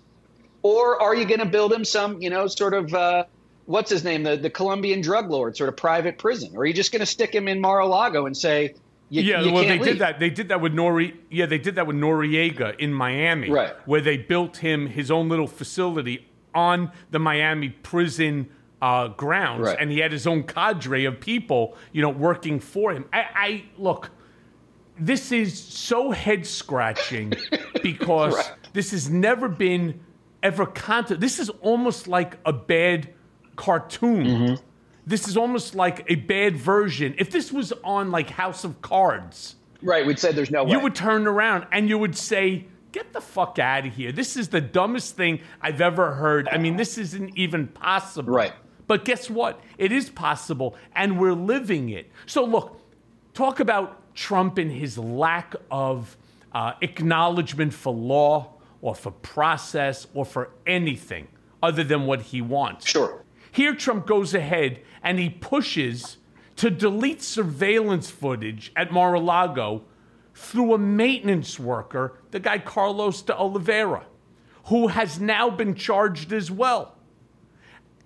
[0.62, 3.24] Or are you going to build him some, you know, sort of, uh,
[3.66, 6.52] what's his name, the, the Colombian drug lord, sort of private prison?
[6.54, 8.74] Or are you just going to stick him in Mar-a-Lago and say,
[9.08, 9.84] you, yeah, you well, they leave.
[9.84, 10.18] did that.
[10.18, 11.16] They did that with Nori.
[11.30, 13.74] Yeah, they did that with Noriega in Miami, right?
[13.86, 18.48] Where they built him his own little facility on the Miami prison
[18.80, 19.76] uh, grounds, right.
[19.80, 23.06] and he had his own cadre of people, you know, working for him.
[23.12, 24.10] I, I look,
[24.98, 27.32] this is so head scratching
[27.82, 28.52] because right.
[28.72, 30.00] this has never been
[30.42, 31.20] ever content.
[31.20, 33.12] This is almost like a bad
[33.56, 34.26] cartoon.
[34.26, 34.54] Mm-hmm.
[35.06, 37.14] This is almost like a bad version.
[37.18, 40.04] If this was on like House of Cards, right?
[40.04, 40.72] We'd say there's no way.
[40.72, 44.10] You would turn around and you would say get the fuck out of here.
[44.12, 46.48] This is the dumbest thing I've ever heard.
[46.48, 48.32] I mean, this isn't even possible.
[48.32, 48.52] Right.
[48.86, 49.60] But guess what?
[49.78, 52.10] It is possible, and we're living it.
[52.26, 52.80] So, look,
[53.34, 56.16] talk about Trump and his lack of
[56.52, 61.28] uh, acknowledgement for law or for process or for anything
[61.62, 62.86] other than what he wants.
[62.86, 63.24] Sure.
[63.50, 66.18] Here, Trump goes ahead and he pushes
[66.56, 69.82] to delete surveillance footage at Mar a Lago
[70.34, 74.06] through a maintenance worker, the guy Carlos de Oliveira,
[74.66, 76.95] who has now been charged as well.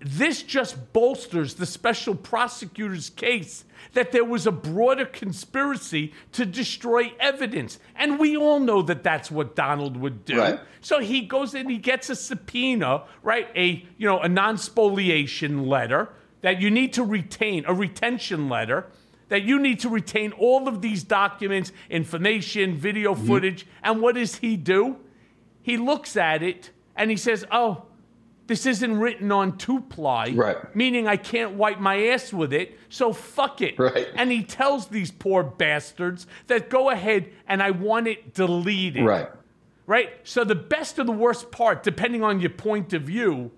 [0.01, 7.13] This just bolsters the special prosecutor's case that there was a broader conspiracy to destroy
[7.21, 7.79] evidence.
[7.97, 10.39] And we all know that that's what Donald would do.
[10.39, 10.61] Right.
[10.81, 13.49] So he goes in, he gets a subpoena, right?
[13.55, 16.09] A, you know, a non-spoliation letter
[16.41, 18.87] that you need to retain, a retention letter
[19.29, 23.27] that you need to retain all of these documents, information, video mm-hmm.
[23.27, 23.67] footage.
[23.83, 24.97] And what does he do?
[25.63, 27.85] He looks at it and he says, Oh,
[28.51, 30.57] this isn't written on two ply, Right.
[30.75, 33.79] meaning I can't wipe my ass with it, so fuck it.
[33.79, 34.09] Right.
[34.17, 39.05] And he tells these poor bastards that go ahead and I want it deleted.
[39.05, 39.29] Right.
[39.87, 40.11] Right?
[40.25, 43.53] So the best or the worst part, depending on your point of view,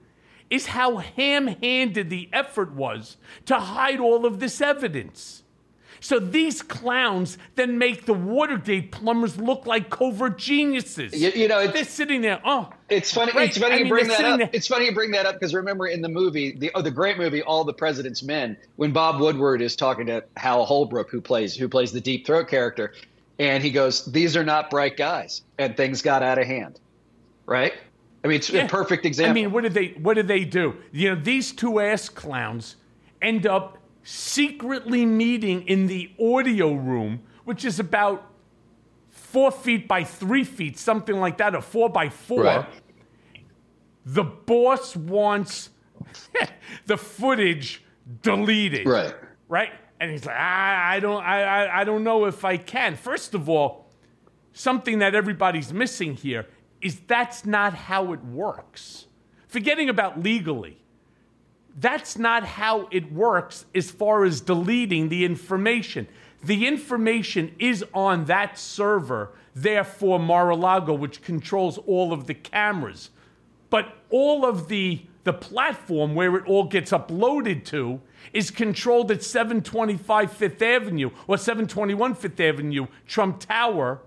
[0.51, 5.43] is how ham handed the effort was to hide all of this evidence.
[6.03, 11.15] So these clowns then make the Watergate plumbers look like covert geniuses.
[11.15, 13.31] You, you know, it's, They're sitting there, oh, It's funny.
[13.33, 13.49] Right.
[13.49, 14.39] It's funny I you mean, bring that up.
[14.41, 16.91] there- It's funny you bring that up because remember in the movie, the oh, the
[16.91, 21.21] great movie, All the President's Men, when Bob Woodward is talking to Hal Holbrook, who
[21.21, 22.95] plays who plays the Deep Throat character,
[23.39, 26.81] and he goes, "These are not bright guys," and things got out of hand.
[27.47, 27.75] Right?
[28.25, 28.65] I mean, it's Yeah.
[28.65, 29.31] a perfect example.
[29.31, 30.75] I mean, what did they what did they do?
[30.91, 32.75] You know, these two ass clowns
[33.21, 38.31] end up secretly meeting in the audio room, which is about
[39.11, 42.45] four feet by three feet, something like that, or four by four.
[42.45, 42.67] Right.
[44.05, 45.71] The boss wants
[46.87, 47.83] the footage
[48.23, 48.87] deleted.
[48.87, 49.15] right?
[49.49, 49.71] right?
[50.01, 52.97] And he's like, I, I don't, I, I, I don't know if I can.
[52.97, 53.89] First of all,
[54.53, 56.47] something that everybody's missing here
[56.81, 59.07] is that's not how it works.
[59.47, 60.82] Forgetting about legally,
[61.79, 66.07] that's not how it works as far as deleting the information.
[66.45, 73.11] The information is on that server, therefore Mar-a-Lago, which controls all of the cameras.
[73.71, 78.01] But all of the the platform where it all gets uploaded to
[78.33, 84.01] is controlled at 725 Fifth Avenue or 721 Fifth Avenue, Trump Tower,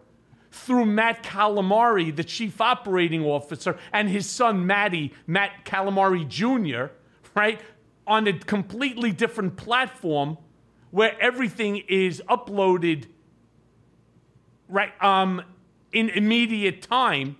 [0.51, 6.93] through Matt Calamari, the chief operating officer, and his son Matty, Matt Calamari Jr.,
[7.35, 7.61] right?
[8.07, 10.37] On a completely different platform
[10.91, 13.07] where everything is uploaded
[14.69, 15.43] right um,
[15.91, 17.37] in immediate time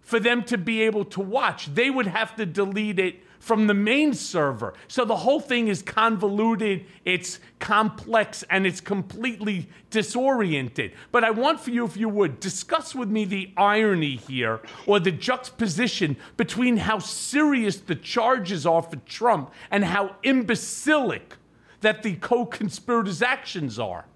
[0.00, 1.74] for them to be able to watch.
[1.74, 4.72] They would have to delete it from the main server.
[4.88, 10.92] So the whole thing is convoluted, it's complex, and it's completely disoriented.
[11.12, 14.98] But I want for you, if you would, discuss with me the irony here or
[14.98, 21.36] the juxtaposition between how serious the charges are for Trump and how imbecilic
[21.82, 24.06] that the co conspirators' actions are.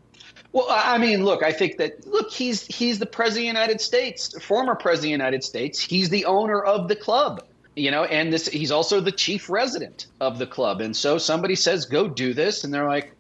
[0.53, 3.81] Well, I mean, look, I think that look, he's he's the president of the United
[3.83, 5.79] States, former president of the United States.
[5.79, 7.47] He's the owner of the club,
[7.79, 10.81] you know, and this he's also the chief resident of the club.
[10.81, 13.13] And so somebody says, "Go do this," and they're like,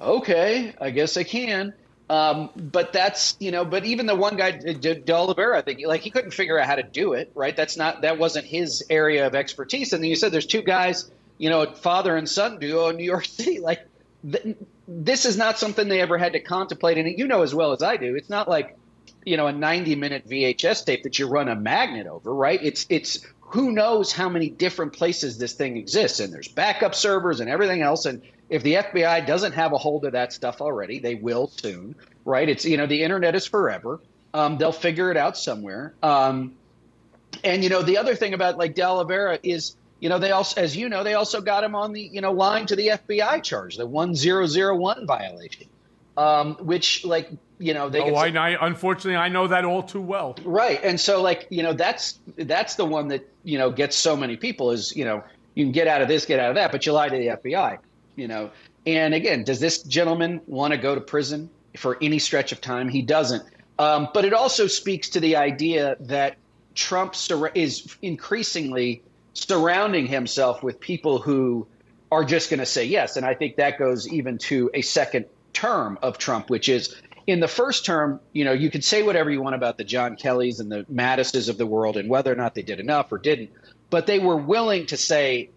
[0.00, 1.74] "Okay, I guess I can."
[2.10, 5.80] Um, but that's you know, but even the one guy, De, De Oliveira, I think,
[5.86, 7.32] like he couldn't figure out how to do it.
[7.34, 7.56] Right?
[7.56, 9.92] That's not that wasn't his area of expertise.
[9.92, 13.04] And then you said there's two guys, you know, father and son duo in New
[13.04, 13.86] York City, like.
[14.30, 17.72] Th- this is not something they ever had to contemplate, and you know as well
[17.72, 18.14] as I do.
[18.14, 18.76] It's not like
[19.24, 22.60] you know a 90 minute VHS tape that you run a magnet over, right?
[22.62, 27.40] It's it's who knows how many different places this thing exists, and there's backup servers
[27.40, 28.06] and everything else.
[28.06, 31.94] And if the FBI doesn't have a hold of that stuff already, they will soon,
[32.24, 32.48] right?
[32.48, 34.00] It's you know the internet is forever.
[34.34, 35.94] Um, they'll figure it out somewhere.
[36.02, 36.54] Um,
[37.44, 40.60] and you know the other thing about like De Oliveira is you know, they also,
[40.60, 43.40] as you know, they also got him on the, you know, line to the FBI
[43.44, 45.68] charge, the 1001 violation,
[46.16, 47.30] um, which, like,
[47.62, 50.36] you know, they Oh, I, I, unfortunately, I know that all too well.
[50.44, 50.80] right.
[50.82, 54.36] And so, like, you know, that's that's the one that you know gets so many
[54.36, 55.22] people is, you know,
[55.54, 57.28] you can get out of this, get out of that, but you lie to the
[57.28, 57.78] FBI,
[58.16, 58.50] you know.
[58.86, 62.88] And again, does this gentleman want to go to prison for any stretch of time?
[62.88, 63.44] He doesn't.
[63.78, 66.36] Um, but it also speaks to the idea that
[66.74, 69.02] Trump sur- is increasingly
[69.34, 71.66] surrounding himself with people who
[72.10, 73.16] are just going to say yes.
[73.16, 76.94] And I think that goes even to a second term of Trump, which is
[77.26, 80.16] in the first term, you know, you could say whatever you want about the John
[80.16, 83.18] Kellys and the Mattises of the world and whether or not they did enough or
[83.18, 83.50] didn't,
[83.90, 85.50] but they were willing to say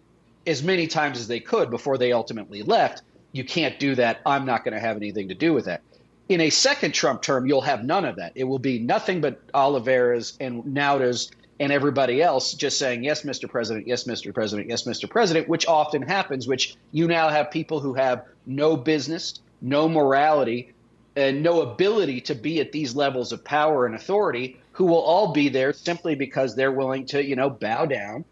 [0.46, 3.02] as many times as they could before they ultimately left,
[3.32, 4.22] you can't do that.
[4.26, 5.82] I'm not going to have anything to do with that.
[6.30, 8.32] In a second Trump term, you'll have none of that.
[8.36, 13.50] It will be nothing but Oliveiras and Nauta's and everybody else just saying, yes, Mr.
[13.50, 14.34] President, yes, Mr.
[14.34, 15.10] President, yes, Mr.
[15.10, 20.74] President, which often happens, which you now have people who have no business, no morality,
[21.16, 25.32] and no ability to be at these levels of power and authority who will all
[25.32, 28.26] be there simply because they're willing to, you know, bow down.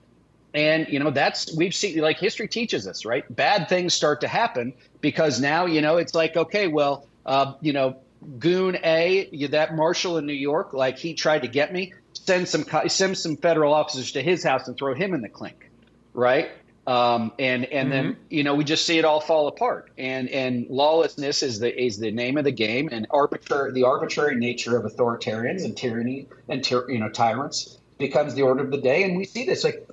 [0.53, 3.23] And, you know, that's, we've seen, like history teaches us, right?
[3.33, 7.73] Bad things start to happen because now, you know, it's like, okay, well, uh, you
[7.73, 7.97] know,
[8.39, 12.65] Goon A, that marshal in New York, like he tried to get me, send some
[12.87, 15.69] send some federal officers to his house and throw him in the clink,
[16.13, 16.51] right?
[16.85, 18.07] Um, and and mm-hmm.
[18.07, 19.91] then you know we just see it all fall apart.
[19.97, 24.35] And and lawlessness is the is the name of the game, and arbitrary the arbitrary
[24.35, 29.03] nature of authoritarians and tyranny and you know tyrants becomes the order of the day.
[29.03, 29.87] And we see this like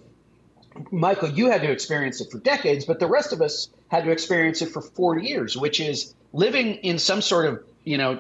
[0.91, 4.11] Michael, you had to experience it for decades, but the rest of us had to
[4.11, 8.19] experience it for 40 years, which is living in some sort of you know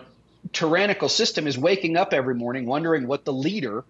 [0.53, 3.85] tyrannical system is waking up every morning wondering what the leader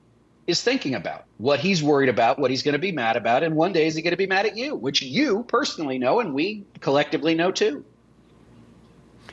[0.51, 3.55] is thinking about, what he's worried about, what he's going to be mad about, and
[3.55, 6.35] one day is he going to be mad at you, which you personally know and
[6.35, 7.85] we collectively know too.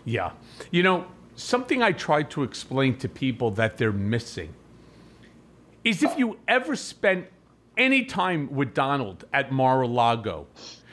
[0.05, 0.31] Yeah.
[0.71, 1.05] You know,
[1.35, 4.53] something I try to explain to people that they're missing
[5.83, 7.27] is if you ever spent
[7.77, 10.47] any time with Donald at Mar-a-Lago,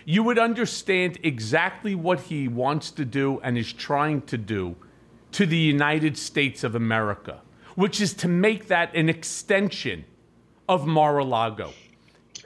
[0.04, 4.76] you would understand exactly what he wants to do and is trying to do
[5.32, 7.40] to the United States of America,
[7.74, 10.04] which is to make that an extension
[10.68, 11.72] of Mar a Lago.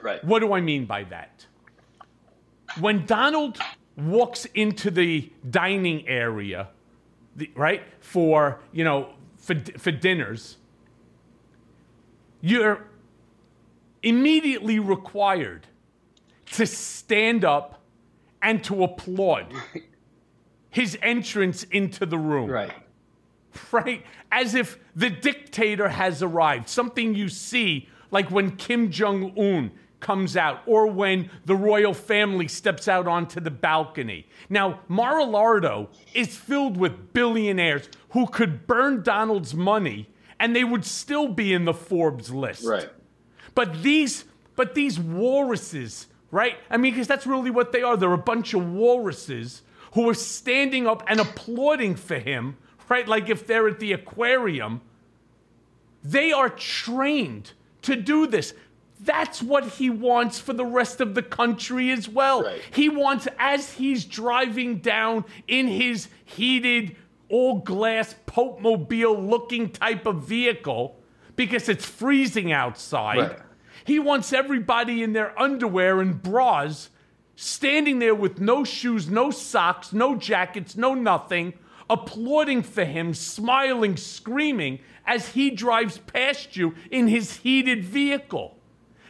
[0.01, 0.23] Right.
[0.23, 1.45] What do I mean by that?
[2.79, 3.59] When Donald
[3.97, 6.69] walks into the dining area,
[7.35, 10.57] the, right, for, you know, for, for dinners,
[12.41, 12.85] you're
[14.03, 15.67] immediately required
[16.53, 17.81] to stand up
[18.41, 19.53] and to applaud
[20.69, 22.49] his entrance into the room.
[22.49, 22.71] Right.
[23.71, 24.05] Right?
[24.31, 26.69] As if the dictator has arrived.
[26.69, 32.47] Something you see like when Kim Jong un comes out or when the royal family
[32.47, 34.25] steps out onto the balcony.
[34.49, 41.27] Now, Mar-a-Lardo is filled with billionaires who could burn Donald's money and they would still
[41.27, 42.65] be in the Forbes list.
[42.65, 42.89] Right.
[43.55, 46.57] But these but these walruses, right?
[46.69, 47.95] I mean, because that's really what they are.
[47.95, 49.61] They're a bunch of walruses
[49.93, 52.57] who are standing up and applauding for him,
[52.89, 53.07] right?
[53.07, 54.81] Like if they're at the aquarium.
[56.03, 57.51] They are trained
[57.83, 58.53] to do this.
[59.01, 62.43] That's what he wants for the rest of the country as well.
[62.43, 62.61] Right.
[62.71, 66.95] He wants, as he's driving down in his heated,
[67.29, 70.99] all glass Pope Mobile looking type of vehicle,
[71.35, 73.39] because it's freezing outside, right.
[73.85, 76.89] he wants everybody in their underwear and bras
[77.35, 81.53] standing there with no shoes, no socks, no jackets, no nothing,
[81.89, 88.55] applauding for him, smiling, screaming as he drives past you in his heated vehicle.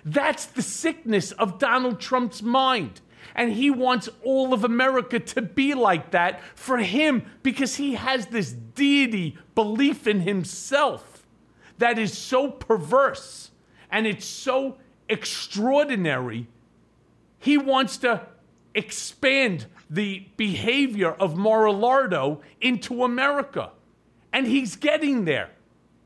[0.06, 3.02] That's the sickness of Donald Trump's mind.
[3.36, 8.28] And he wants all of America to be like that for him because he has
[8.28, 11.28] this deity belief in himself
[11.80, 13.52] that is so perverse
[13.92, 14.78] and it's so
[15.10, 16.48] extraordinary.
[17.40, 18.26] He wants to
[18.74, 23.72] expand the behavior of Mar-a-Lardo into America.
[24.32, 25.50] And he's getting there,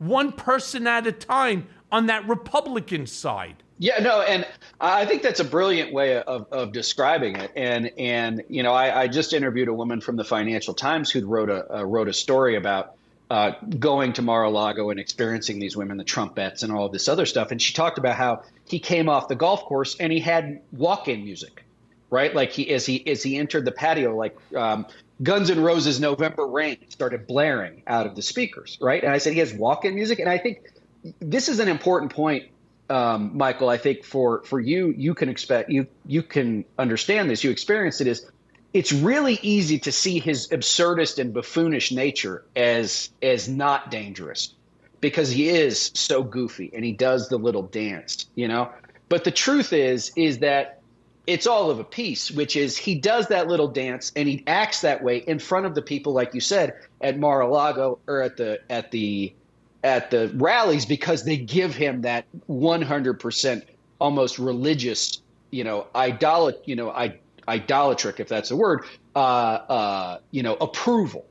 [0.07, 3.55] one person at a time on that Republican side.
[3.79, 4.47] Yeah, no, and
[4.79, 7.51] I think that's a brilliant way of, of describing it.
[7.55, 11.25] And and you know, I, I just interviewed a woman from the Financial Times who
[11.25, 12.95] wrote a uh, wrote a story about
[13.29, 17.51] uh, going to Mar-a-Lago and experiencing these women, the Trumpettes, and all this other stuff.
[17.51, 21.23] And she talked about how he came off the golf course and he had walk-in
[21.23, 21.63] music
[22.13, 22.35] right?
[22.35, 24.85] Like he as he as he entered the patio, like um,
[25.21, 29.03] Guns N' Roses' "November Rain" started blaring out of the speakers, right?
[29.03, 30.71] And I said he has walk-in music, and I think
[31.19, 32.45] this is an important point,
[32.89, 33.69] um, Michael.
[33.69, 37.43] I think for for you, you can expect you you can understand this.
[37.43, 38.25] You experience it is.
[38.73, 44.55] It's really easy to see his absurdist and buffoonish nature as as not dangerous
[44.99, 48.71] because he is so goofy and he does the little dance, you know.
[49.09, 50.79] But the truth is, is that
[51.25, 54.81] it's all of a piece, which is he does that little dance and he acts
[54.81, 58.59] that way in front of the people, like you said, at Mar-a-Lago or at the
[58.69, 59.33] at the
[59.83, 63.63] at the rallies because they give him that 100%
[63.99, 65.21] almost religious,
[65.51, 70.55] you know, idolat, you know, I, idolatric, if that's a word, uh, uh, you know,
[70.55, 71.25] approval.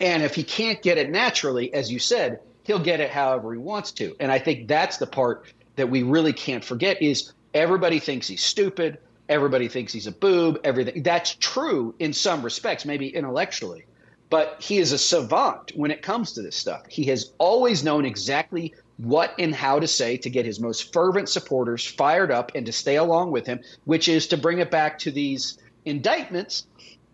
[0.00, 3.58] And if he can't get it naturally, as you said, he'll get it however he
[3.58, 4.16] wants to.
[4.18, 8.42] And I think that's the part that we really can't forget is Everybody thinks he's
[8.42, 8.98] stupid.
[9.28, 10.60] Everybody thinks he's a boob.
[10.64, 13.84] Everything that's true in some respects, maybe intellectually,
[14.30, 16.82] but he is a savant when it comes to this stuff.
[16.88, 21.28] He has always known exactly what and how to say to get his most fervent
[21.28, 24.98] supporters fired up and to stay along with him, which is to bring it back
[25.00, 26.66] to these indictments.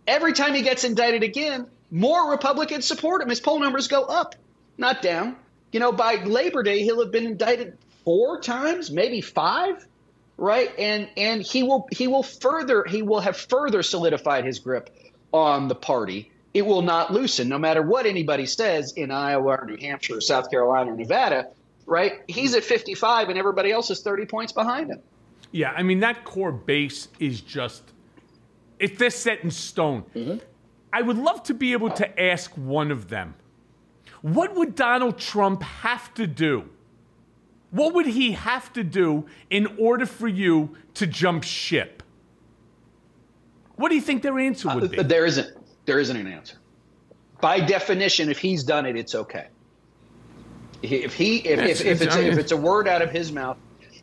[0.07, 3.29] Every time he gets indicted again, more Republicans support him.
[3.29, 4.35] His poll numbers go up,
[4.77, 5.37] not down.
[5.73, 9.87] You know, by Labor Day, he'll have been indicted four times, maybe five
[10.39, 10.73] right?
[10.79, 14.89] And and he will he will further he will have further solidified his grip
[15.33, 16.31] on the party.
[16.55, 20.21] It will not loosen, no matter what anybody says in Iowa or New Hampshire or
[20.23, 21.49] South Carolina or Nevada,
[21.85, 22.23] right?
[22.27, 25.01] He's at 55 and everybody else is 30 points behind him.
[25.53, 27.83] Yeah, I mean that core base is just
[28.79, 30.05] if they're set in stone.
[30.15, 30.39] Mm-hmm.
[30.91, 33.35] I would love to be able to ask one of them,
[34.23, 36.71] what would Donald Trump have to do?
[37.71, 42.03] What would he have to do in order for you to jump ship?
[43.77, 44.99] What do you think their answer would be?
[44.99, 45.57] Uh, there isn't.
[45.85, 46.57] There isn't an answer.
[47.41, 49.49] By definition, if he's done it, it's okay.
[50.83, 53.57] If he, if, if, if it's if it's a word out of his mouth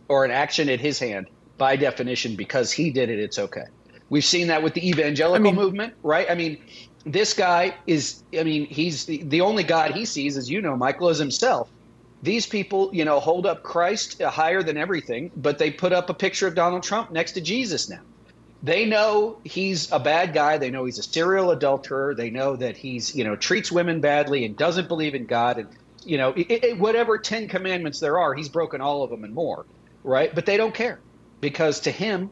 [0.07, 3.65] or an action at his hand, by definition, because he did it, it's okay.
[4.09, 6.29] We've seen that with the evangelical I mean, movement, right?
[6.29, 6.61] I mean,
[7.05, 8.23] this guy is.
[8.37, 11.69] I mean, he's the, the only God he sees, as you know, Michael, is himself.
[12.23, 16.09] These people, you know, hold up Christ uh, higher than everything, but they put up
[16.09, 18.01] a picture of Donald Trump next to Jesus now
[18.65, 20.57] they know he's a bad guy.
[20.57, 22.15] They know he's a serial adulterer.
[22.15, 25.59] They know that he's, you know, treats women badly and doesn't believe in God.
[25.59, 25.69] And,
[26.03, 29.35] you know, it, it, whatever 10 commandments there are, he's broken all of them and
[29.35, 29.67] more,
[30.03, 30.33] right?
[30.33, 30.99] But they don't care
[31.41, 32.31] because to him,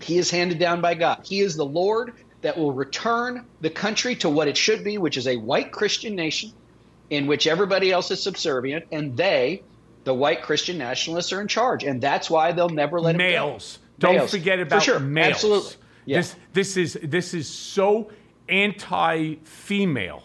[0.00, 1.20] he is handed down by God.
[1.24, 5.16] He is the Lord that will return the country to what it should be, which
[5.16, 6.52] is a white Christian nation
[7.10, 8.84] in which everybody else is subservient.
[8.92, 9.62] And they,
[10.04, 11.84] the white Christian nationalists, are in charge.
[11.84, 13.78] And that's why they'll never let males.
[13.98, 14.30] Don't males.
[14.30, 15.00] forget about For sure.
[15.00, 15.34] males.
[15.34, 15.72] Absolutely.
[16.06, 16.18] Yeah.
[16.18, 18.10] This this is this is so
[18.48, 20.22] anti-female.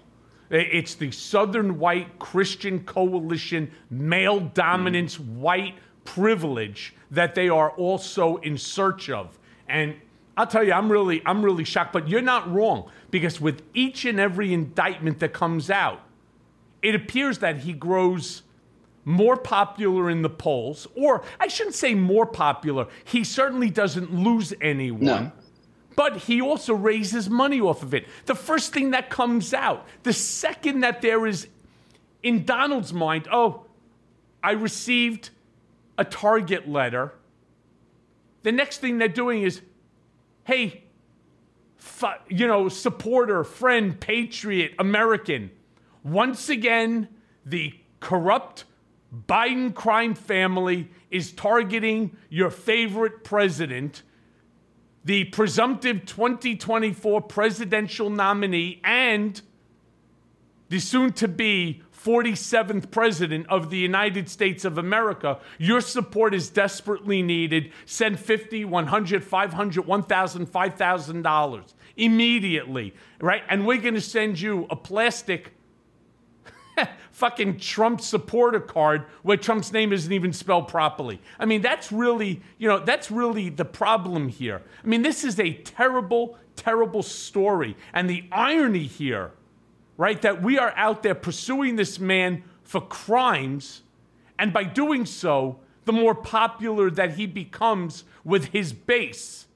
[0.50, 5.36] It's the Southern White Christian Coalition male dominance mm.
[5.36, 5.76] white
[6.06, 9.38] privilege that they are also in search of.
[9.68, 9.96] And
[10.36, 11.94] I'll tell you, I'm really I'm really shocked.
[11.94, 16.02] But you're not wrong because with each and every indictment that comes out,
[16.82, 18.44] it appears that he grows
[19.06, 22.88] more popular in the polls, or I shouldn't say more popular.
[23.04, 25.04] He certainly doesn't lose anyone.
[25.04, 25.32] No.
[25.96, 28.08] But he also raises money off of it.
[28.26, 31.48] The first thing that comes out, the second that there is
[32.24, 33.66] in Donald's mind, oh,
[34.44, 35.32] I received
[35.98, 37.14] a Target letter.
[38.44, 39.62] The next thing they're doing is,
[40.46, 40.84] hey,
[42.30, 45.52] you know, supporter, friend, patriot, American.
[46.04, 47.08] Once again,
[47.46, 48.66] the corrupt
[49.28, 54.04] Biden crime family is targeting your favorite president,
[55.04, 59.42] the presumptive 2024 presidential nominee, and
[60.70, 65.40] the soon to be 47th president of the United States of America.
[65.58, 67.72] Your support is desperately needed.
[67.86, 73.44] Send 50, 100, 500, 1000, 5000 dollars immediately, right?
[73.50, 75.54] And we're going to send you a plastic
[77.12, 81.22] fucking Trump supporter card where Trump's name isn't even spelled properly.
[81.40, 84.62] I mean, that's really, you know, that's really the problem here.
[84.84, 87.76] I mean, this is a terrible, terrible story.
[87.94, 89.32] And the irony here,
[89.98, 93.82] right, that we are out there pursuing this man for crimes,
[94.38, 99.48] and by doing so, the more popular that he becomes with his base.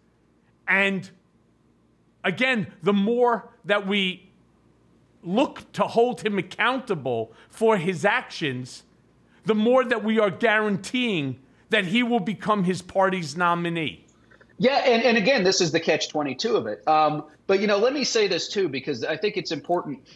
[0.67, 1.09] And
[2.23, 4.32] again, the more that we
[5.23, 8.83] look to hold him accountable for his actions,
[9.45, 14.05] the more that we are guaranteeing that he will become his party's nominee.
[14.59, 16.87] Yeah, and, and again, this is the catch 22 of it.
[16.87, 20.07] Um, but, you know, let me say this too, because I think it's important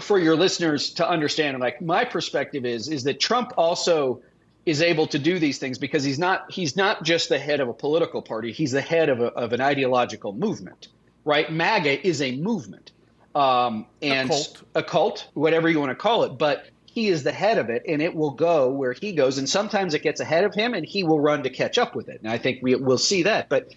[0.00, 1.58] for your listeners to understand.
[1.58, 4.22] Like, my perspective is, is that Trump also
[4.66, 7.68] is able to do these things because he's not he's not just the head of
[7.68, 10.88] a political party he's the head of, a, of an ideological movement
[11.24, 12.92] right maga is a movement
[13.34, 14.62] um, and a cult.
[14.74, 16.38] a cult, whatever you want to call it.
[16.38, 19.38] But he is the head of it, and it will go where he goes.
[19.38, 22.08] And sometimes it gets ahead of him, and he will run to catch up with
[22.08, 22.20] it.
[22.22, 23.48] And I think we will see that.
[23.48, 23.74] But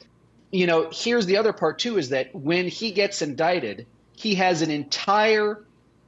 [0.52, 3.86] you know, here's the other part too: is that when he gets indicted,
[4.16, 5.64] he has an entire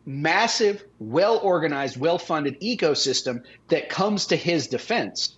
[0.06, 5.38] massive, well organized, well funded ecosystem that comes to his defense,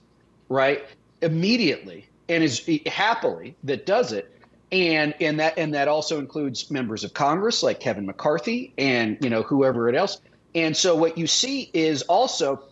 [0.50, 0.86] right?
[1.22, 4.37] Immediately and is happily that does it
[4.72, 9.30] and and that and that also includes members of Congress like Kevin McCarthy and you
[9.30, 10.20] know whoever it else.
[10.56, 12.64] And so what you see is also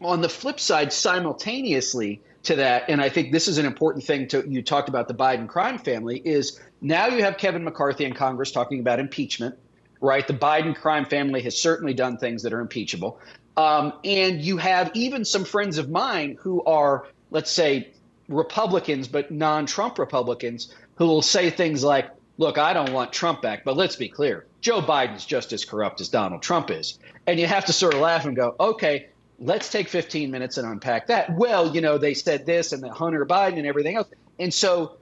[0.00, 4.28] on the flip side simultaneously to that and I think this is an important thing
[4.28, 8.14] to you talked about the Biden crime family is now you have Kevin McCarthy in
[8.14, 9.56] Congress talking about impeachment,
[10.00, 10.26] right?
[10.26, 13.18] The Biden crime family has certainly done things that are impeachable.
[13.56, 17.90] Um, and you have even some friends of mine who are, let's say,
[18.28, 23.40] Republicans, but non Trump Republicans, who will say things like, look, I don't want Trump
[23.40, 24.46] back, but let's be clear.
[24.60, 26.98] Joe Biden's just as corrupt as Donald Trump is.
[27.26, 30.66] And you have to sort of laugh and go, okay, let's take 15 minutes and
[30.66, 31.34] unpack that.
[31.36, 34.08] Well, you know, they said this and that Hunter Biden and everything else.
[34.38, 34.96] And so,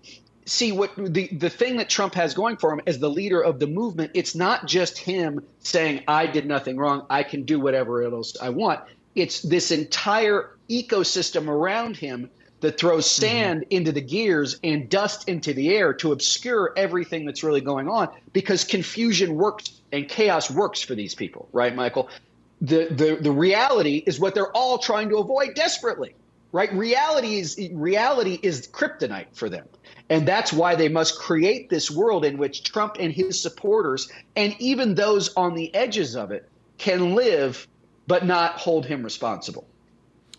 [0.44, 3.58] see what the, the thing that Trump has going for him as the leader of
[3.58, 8.02] the movement, it's not just him saying, I did nothing wrong, I can do whatever
[8.02, 8.80] else I want.
[9.14, 12.30] It's this entire ecosystem around him
[12.60, 13.20] that throws mm-hmm.
[13.22, 13.76] sand mm-hmm.
[13.76, 18.08] into the gears and dust into the air to obscure everything that's really going on
[18.32, 22.08] because confusion works and chaos works for these people, right, Michael?
[22.60, 26.14] The, the, the reality is what they're all trying to avoid desperately,
[26.52, 26.72] right?
[26.72, 29.66] Reality is, reality is kryptonite for them.
[30.08, 34.54] And that's why they must create this world in which Trump and his supporters, and
[34.58, 36.48] even those on the edges of it,
[36.78, 37.66] can live
[38.06, 39.66] but not hold him responsible.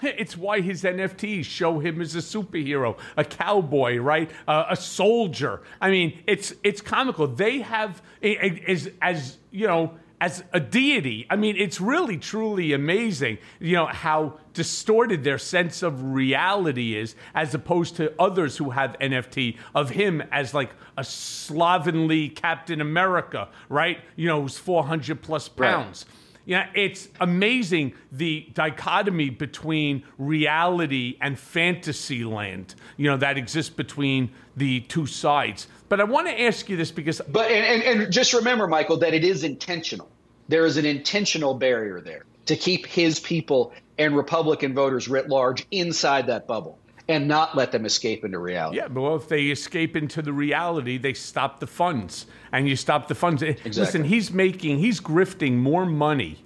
[0.01, 4.29] It's why his NFTs show him as a superhero, a cowboy, right?
[4.47, 5.61] Uh, a soldier.
[5.81, 7.27] I mean, it's it's comical.
[7.27, 11.27] They have as as you know as a deity.
[11.29, 13.37] I mean, it's really truly amazing.
[13.59, 18.95] You know how distorted their sense of reality is, as opposed to others who have
[18.99, 23.99] NFT of him as like a slovenly Captain America, right?
[24.15, 26.05] You know, who's four hundred plus pounds.
[26.07, 33.69] Right yeah, it's amazing the dichotomy between reality and fantasy land, you know, that exists
[33.69, 35.67] between the two sides.
[35.89, 37.21] But I want to ask you this because.
[37.27, 40.09] But, and, and, and just remember, Michael, that it is intentional.
[40.47, 45.67] There is an intentional barrier there to keep his people and Republican voters writ large
[45.69, 46.79] inside that bubble
[47.09, 48.77] and not let them escape into reality.
[48.77, 52.75] Yeah, but well, if they escape into the reality, they stop the funds, and you
[52.75, 53.41] stop the funds.
[53.41, 53.81] Eh, exactly.
[53.81, 56.43] Listen, he's making, he's grifting more money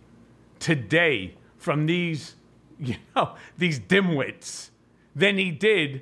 [0.59, 2.35] today from these,
[2.79, 4.69] you know, these dimwits
[5.15, 6.01] than he did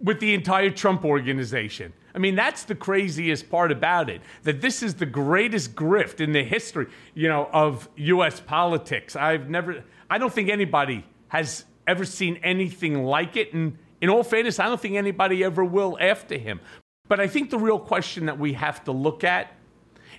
[0.00, 1.92] with the entire Trump organization.
[2.14, 4.22] I mean, that's the craziest part about it.
[4.42, 8.40] That this is the greatest grift in the history, you know, of U.S.
[8.40, 9.14] politics.
[9.14, 13.52] I've never, I don't think anybody has ever seen anything like it.
[13.52, 16.60] And in all fairness, I don't think anybody ever will after him.
[17.08, 19.54] But I think the real question that we have to look at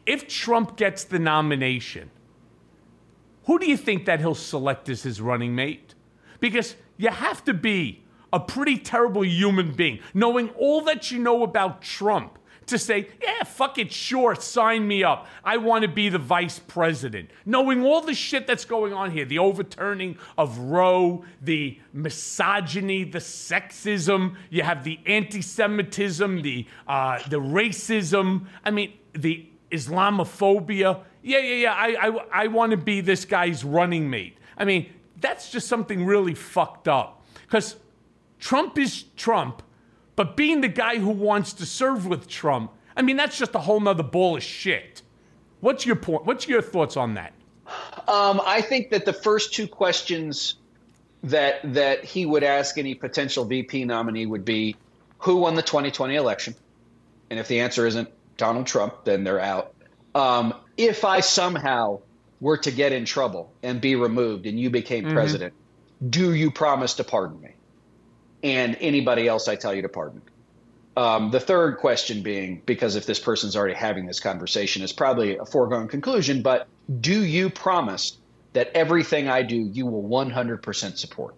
[0.06, 2.10] if Trump gets the nomination,
[3.44, 5.94] who do you think that he'll select as his running mate?
[6.40, 8.04] Because you have to be
[8.34, 12.39] a pretty terrible human being, knowing all that you know about Trump,
[12.70, 15.28] to say, yeah, fuck it, sure, sign me up.
[15.44, 17.30] I want to be the vice president.
[17.46, 23.20] Knowing all the shit that's going on here the overturning of Roe, the misogyny, the
[23.20, 31.02] sexism, you have the anti Semitism, the, uh, the racism, I mean, the Islamophobia.
[31.22, 34.38] Yeah, yeah, yeah, I, I, I want to be this guy's running mate.
[34.58, 37.26] I mean, that's just something really fucked up.
[37.42, 37.76] Because
[38.40, 39.64] Trump is Trump
[40.20, 43.60] but being the guy who wants to serve with Trump, I mean, that's just a
[43.60, 45.02] whole nother ball of shit.
[45.62, 46.26] What's your point?
[46.26, 47.32] What's your thoughts on that?
[48.06, 50.56] Um, I think that the first two questions
[51.24, 54.76] that that he would ask any potential VP nominee would be,
[55.20, 56.54] who won the 2020 election?
[57.30, 59.74] And if the answer isn't Donald Trump, then they're out.
[60.16, 62.02] Um, if I somehow
[62.42, 65.14] were to get in trouble and be removed and you became mm-hmm.
[65.14, 65.54] president,
[66.10, 67.54] do you promise to pardon me?
[68.44, 70.22] And anybody else I tell you to pardon.
[70.98, 75.38] Um, the third question being, because if this person's already having this conversation, is probably
[75.38, 76.68] a foregone conclusion, but
[77.00, 78.18] do you promise
[78.54, 81.36] that everything I do, you will 100% support?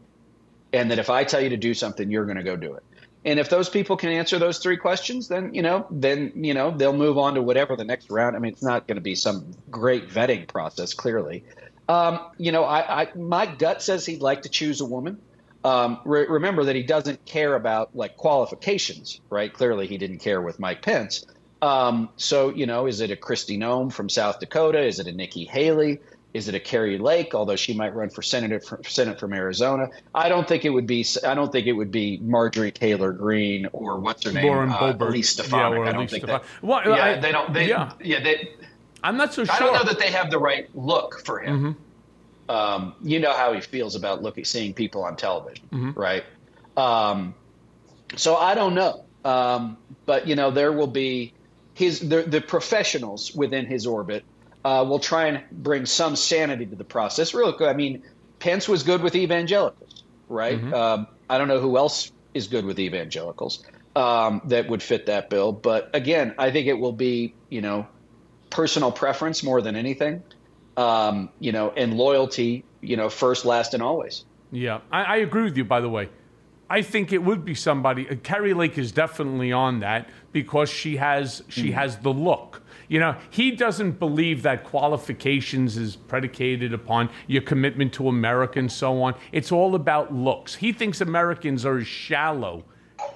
[0.73, 2.83] And that if I tell you to do something, you're going to go do it.
[3.23, 6.71] And if those people can answer those three questions, then you know, then you know
[6.71, 8.35] they'll move on to whatever the next round.
[8.35, 11.43] I mean, it's not going to be some great vetting process, clearly.
[11.87, 15.19] Um, you know, I, I my gut says he'd like to choose a woman.
[15.63, 19.51] Um, re- remember that he doesn't care about like qualifications, right?
[19.51, 21.25] Clearly, he didn't care with Mike Pence.
[21.61, 24.81] Um, so, you know, is it a Kristi Noem from South Dakota?
[24.81, 25.99] Is it a Nikki Haley?
[26.33, 27.35] Is it a Kari Lake?
[27.35, 30.87] Although she might run for Senate for Senate from Arizona, I don't think it would
[30.87, 31.05] be.
[31.25, 35.21] I don't think it would be Marjorie Taylor Greene or what's her name, Lauren uh,
[35.21, 35.85] Stefanik.
[35.85, 36.43] Yeah, I don't think that.
[36.61, 37.53] Well, yeah, I, they don't.
[37.53, 38.23] They, yeah, yeah.
[38.23, 38.53] They,
[39.03, 39.53] I'm not so sure.
[39.53, 41.57] I don't know that they have the right look for him.
[41.57, 41.71] Mm-hmm
[42.51, 45.99] um, you know how he feels about looking seeing people on television, mm-hmm.
[45.99, 46.25] right?
[46.75, 47.33] Um,
[48.17, 51.33] so I don't know, um, but you know there will be
[51.75, 54.25] his the, the professionals within his orbit
[54.65, 57.33] uh, will try and bring some sanity to the process.
[57.33, 58.03] Real quick, I mean,
[58.39, 60.59] Pence was good with evangelicals, right?
[60.59, 60.73] Mm-hmm.
[60.73, 63.63] Um, I don't know who else is good with evangelicals
[63.95, 67.87] um, that would fit that bill, but again, I think it will be you know
[68.49, 70.21] personal preference more than anything
[70.77, 74.25] um, you know, and loyalty, you know, first, last, and always.
[74.51, 75.65] Yeah, I, I agree with you.
[75.65, 76.09] By the way,
[76.69, 78.09] I think it would be somebody.
[78.09, 82.63] Uh, Kari Lake is definitely on that because she has she mm has the look.
[82.87, 88.69] You know, he doesn't believe that qualifications is predicated upon your commitment to America and
[88.69, 89.15] so on.
[89.31, 90.55] It's all about looks.
[90.55, 92.65] He thinks Americans are as shallow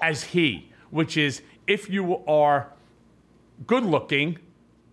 [0.02, 2.72] as he, which is if you are
[3.68, 4.40] good looking,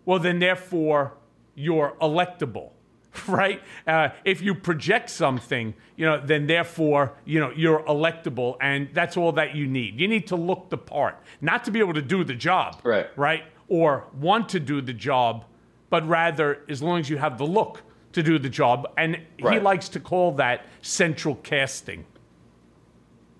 [0.04, 1.14] well, then therefore
[1.54, 2.70] you're electable.
[3.28, 3.62] right?
[3.86, 9.16] Uh, if you project something, you know, then therefore, you know, you're electable, and that's
[9.16, 10.00] all that you need.
[10.00, 13.06] You need to look the part, not to be able to do the job, right?
[13.16, 13.44] Right?
[13.68, 15.44] Or want to do the job,
[15.90, 17.82] but rather, as long as you have the look
[18.12, 19.54] to do the job, and right.
[19.54, 22.04] he likes to call that central casting.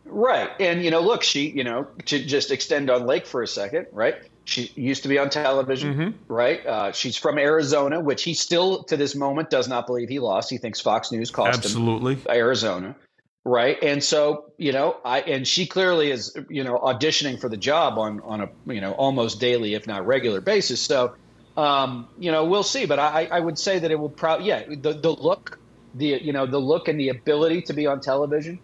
[0.05, 3.47] Right, and you know, look, she, you know, to just extend on Lake for a
[3.47, 4.17] second, right?
[4.45, 6.33] She used to be on television, mm-hmm.
[6.33, 6.67] right?
[6.67, 10.51] Uh, she's from Arizona, which he still, to this moment, does not believe he lost.
[10.51, 12.15] He thinks Fox News cost Absolutely.
[12.15, 12.97] him Arizona,
[13.45, 13.81] right?
[13.83, 17.99] And so, you know, I and she clearly is, you know, auditioning for the job
[17.99, 20.81] on on a you know almost daily, if not regular basis.
[20.81, 21.15] So,
[21.57, 22.85] um, you know, we'll see.
[22.85, 25.61] But I, I would say that it will probably, yeah, the the look,
[25.95, 28.59] the you know, the look and the ability to be on television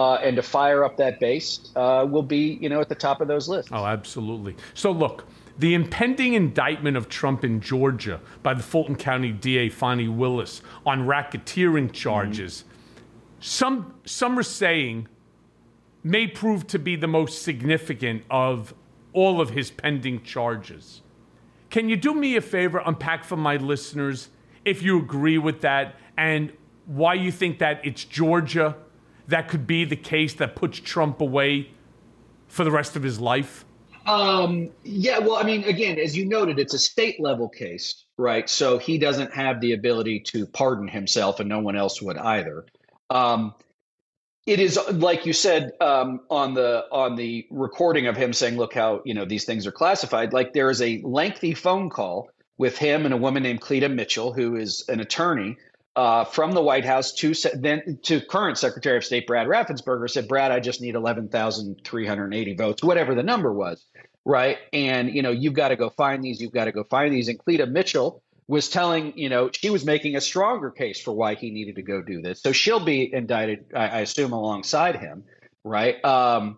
[0.00, 3.20] uh, and to fire up that base uh, will be, you know, at the top
[3.20, 3.70] of those lists.
[3.70, 4.56] Oh, absolutely.
[4.72, 5.26] So look,
[5.58, 11.06] the impending indictment of Trump in Georgia by the Fulton County DA Fani Willis on
[11.06, 13.40] racketeering charges, mm-hmm.
[13.40, 15.06] some some are saying
[16.02, 18.72] may prove to be the most significant of
[19.12, 21.02] all of his pending charges.
[21.68, 24.30] Can you do me a favor, unpack for my listeners
[24.64, 26.54] if you agree with that and
[26.86, 28.76] why you think that it's Georgia
[29.30, 31.70] that could be the case that puts Trump away
[32.46, 33.64] for the rest of his life?
[34.06, 38.48] Um, yeah, well, I mean, again, as you noted, it's a state level case, right?
[38.48, 42.64] So he doesn't have the ability to pardon himself, and no one else would either.
[43.08, 43.54] Um,
[44.46, 48.74] it is like you said um, on the on the recording of him saying, "Look
[48.74, 52.78] how you know these things are classified." Like there is a lengthy phone call with
[52.78, 55.56] him and a woman named Cleta Mitchell, who is an attorney
[56.00, 60.28] uh, from the White House to then to current Secretary of State Brad Raffensperger said,
[60.28, 63.84] "Brad, I just need eleven thousand three hundred eighty votes, whatever the number was,
[64.24, 64.56] right?
[64.72, 66.40] And you know, you've got to go find these.
[66.40, 69.84] You've got to go find these." And Cleta Mitchell was telling, you know, she was
[69.84, 72.40] making a stronger case for why he needed to go do this.
[72.40, 75.24] So she'll be indicted, I, I assume, alongside him,
[75.64, 76.02] right?
[76.02, 76.56] Um,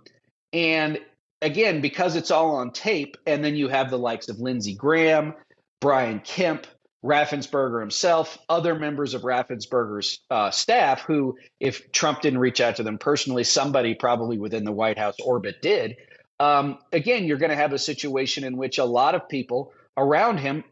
[0.52, 1.00] and
[1.42, 5.34] again, because it's all on tape, and then you have the likes of Lindsey Graham,
[5.80, 6.68] Brian Kemp,
[7.04, 12.84] Raffensperger himself, other members of Raffensperger's uh, staff, who, if Trump didn't reach out to
[12.84, 15.96] them personally, somebody probably within the White House orbit did.
[16.38, 20.38] Um, again, you're going to have a situation in which a lot of people around
[20.38, 20.62] him,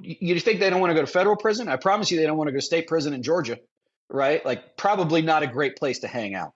[0.00, 1.68] you think they don't want to go to federal prison?
[1.68, 3.58] I promise you, they don't want to go to state prison in Georgia,
[4.10, 4.44] right?
[4.44, 6.52] Like, probably not a great place to hang out.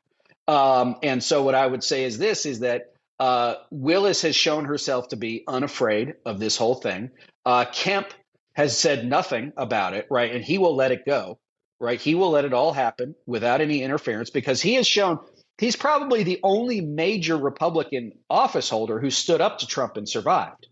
[0.47, 4.66] Um, and so, what I would say is this: is that uh, Willis has shown
[4.66, 7.11] herself to be unafraid of this whole thing.
[7.47, 8.12] Uh, Kemp
[8.55, 10.34] has said nothing about it, right?
[10.34, 11.38] And he will let it go,
[11.80, 12.00] right?
[12.00, 15.18] He will let it all happen without any interference because he has shown
[15.59, 20.68] he's probably the only major Republican office holder who stood up to Trump and survived,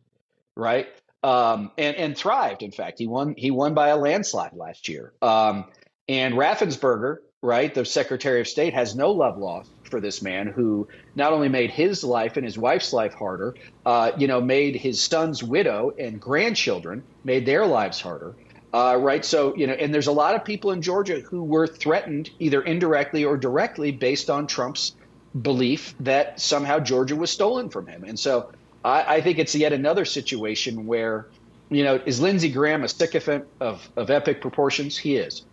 [0.56, 0.88] right?
[1.22, 2.62] Um, and and thrived.
[2.62, 5.12] In fact, he won he won by a landslide last year.
[5.22, 5.66] Um,
[6.08, 10.88] and Raffensperger, right, the Secretary of State, has no love lost for this man who
[11.14, 15.02] not only made his life and his wife's life harder, uh, you know, made his
[15.02, 18.34] son's widow and grandchildren made their lives harder.
[18.72, 19.22] Uh, right.
[19.22, 22.62] So, you know, and there's a lot of people in Georgia who were threatened either
[22.62, 24.96] indirectly or directly based on Trump's
[25.42, 28.02] belief that somehow Georgia was stolen from him.
[28.04, 28.50] And so
[28.82, 31.26] I, I think it's yet another situation where,
[31.68, 34.96] you know, is Lindsey Graham a sycophant of, of epic proportions?
[34.96, 35.44] He is.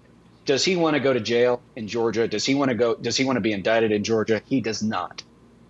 [0.49, 2.27] Does he want to go to jail in Georgia?
[2.27, 2.95] Does he want to go?
[2.95, 4.41] Does he want to be indicted in Georgia?
[4.47, 5.21] He does not.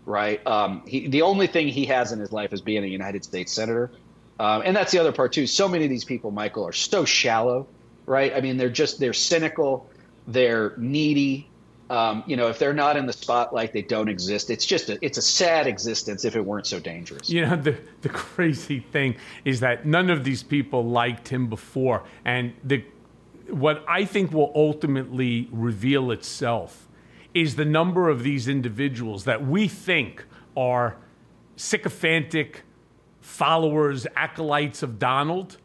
[0.05, 0.39] Right.
[0.47, 3.51] Um, he, the only thing he has in his life is being a United States
[3.51, 3.91] senator,
[4.39, 5.47] um, and that's the other part too.
[5.47, 7.67] So many of these people, Michael, are so shallow.
[8.05, 8.33] Right.
[8.33, 9.89] I mean, they're just they're cynical.
[10.29, 11.49] They're needy.
[11.89, 14.49] Um, you know, if they're not in the spotlight, they don't exist.
[14.49, 17.29] It's just a, it's a sad existence if it weren't so dangerous.
[17.29, 22.05] You know, the the crazy thing is that none of these people liked him before,
[22.23, 22.81] and the
[23.51, 26.87] what I think will ultimately reveal itself
[27.33, 30.25] is the number of these individuals that we think
[30.57, 30.97] are
[31.55, 32.63] sycophantic
[33.21, 35.57] followers, acolytes of Donald,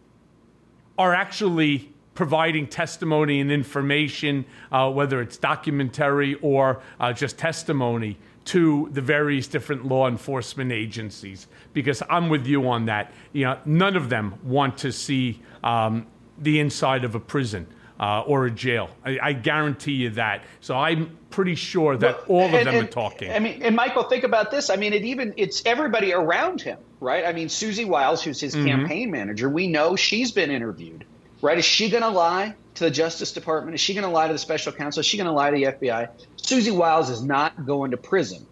[0.98, 8.88] are actually providing testimony and information, uh, whether it's documentary or uh, just testimony, to
[8.92, 11.48] the various different law enforcement agencies.
[11.72, 13.12] Because I'm with you on that.
[13.32, 16.06] You know, none of them want to see um,
[16.38, 17.66] the inside of a prison.
[17.96, 18.90] Uh, or a jail.
[19.04, 20.42] I, I, guarantee you that.
[20.60, 23.30] So I'm pretty sure that well, all of and, them and, are talking.
[23.30, 24.68] I mean, and Michael, think about this.
[24.68, 27.24] I mean, it even it's everybody around him, right?
[27.24, 28.66] I mean, Susie Wiles, who's his mm-hmm.
[28.66, 31.04] campaign manager, we know she's been interviewed,
[31.40, 31.56] right?
[31.56, 33.76] Is she going to lie to the Justice Department?
[33.76, 35.00] Is she going to lie to the special counsel?
[35.00, 36.08] Is she going to lie to the FBI?
[36.36, 38.44] Susie Wiles is not going to prison,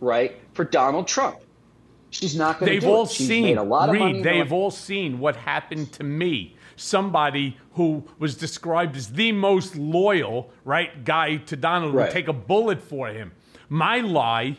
[0.00, 1.38] right, for Donald Trump.
[2.10, 2.80] She's not going to.
[2.80, 3.10] They've all it.
[3.10, 3.58] seen.
[3.58, 9.76] Reed, They've all seen what happened to me somebody who was described as the most
[9.76, 12.04] loyal, right, guy to Donald right.
[12.04, 13.32] would take a bullet for him.
[13.68, 14.58] My lie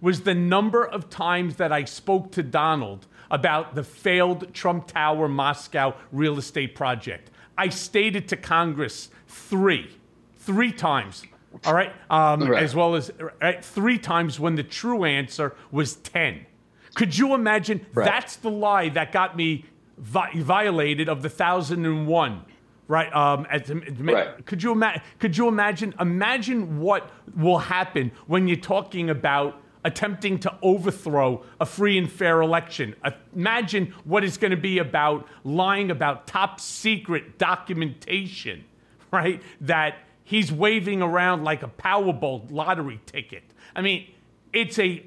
[0.00, 5.28] was the number of times that I spoke to Donald about the failed Trump Tower
[5.28, 7.30] Moscow real estate project.
[7.56, 9.90] I stated to Congress three,
[10.36, 11.22] three times.
[11.64, 12.62] All right, um, right.
[12.62, 13.10] as well as
[13.40, 16.46] right, three times when the true answer was ten.
[16.94, 17.84] Could you imagine?
[17.92, 18.04] Right.
[18.04, 19.64] That's the lie that got me
[20.00, 22.44] vi- violated of the thousand and one.
[22.88, 23.14] Right.
[23.14, 24.44] Um, as, right.
[24.46, 25.02] Could you imagine?
[25.20, 25.94] Could you imagine?
[26.00, 32.42] Imagine what will happen when you're talking about attempting to overthrow a free and fair
[32.42, 32.94] election.
[33.34, 38.64] Imagine what it's going to be about lying about top secret documentation,
[39.12, 39.40] right?
[39.60, 43.44] That he's waving around like a Powerball lottery ticket.
[43.74, 44.08] I mean,
[44.52, 45.06] it's a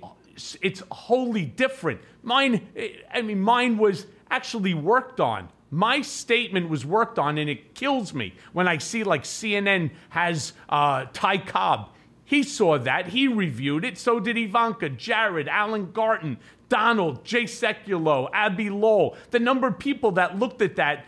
[0.61, 2.01] it's wholly different.
[2.23, 2.67] Mine,
[3.13, 5.49] I mean, mine was actually worked on.
[5.69, 10.53] My statement was worked on, and it kills me when I see like CNN has
[10.69, 11.89] uh, Ty Cobb
[12.33, 13.09] he saw that.
[13.09, 13.97] He reviewed it.
[13.97, 19.15] So did Ivanka, Jared, Alan Garten, Donald, Jay Sekulow, Abbe Lowell.
[19.31, 21.05] The number of people that looked at that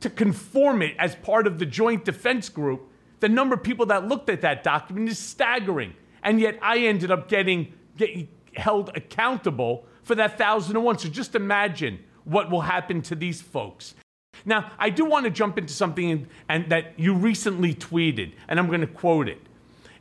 [0.00, 2.88] to conform it as part of the Joint Defense Group,
[3.20, 5.94] the number of people that looked at that document is staggering.
[6.22, 11.00] And yet I ended up getting, getting held accountable for that 1001.
[11.00, 13.94] So just imagine what will happen to these folks.
[14.44, 18.68] Now, I do want to jump into something and that you recently tweeted, and I'm
[18.68, 19.40] going to quote it.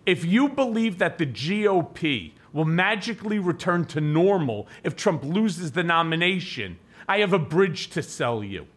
[0.05, 5.83] If you believe that the GOP will magically return to normal if Trump loses the
[5.83, 8.67] nomination, I have a bridge to sell you.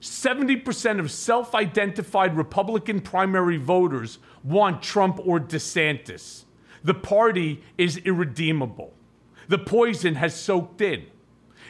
[0.00, 6.44] 70% of self identified Republican primary voters want Trump or DeSantis.
[6.82, 8.92] The party is irredeemable.
[9.48, 11.06] The poison has soaked in.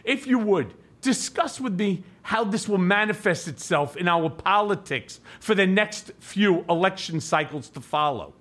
[0.02, 0.74] If you would,
[1.04, 6.64] discuss with me how this will manifest itself in our politics for the next few
[6.68, 8.32] election cycles to follow.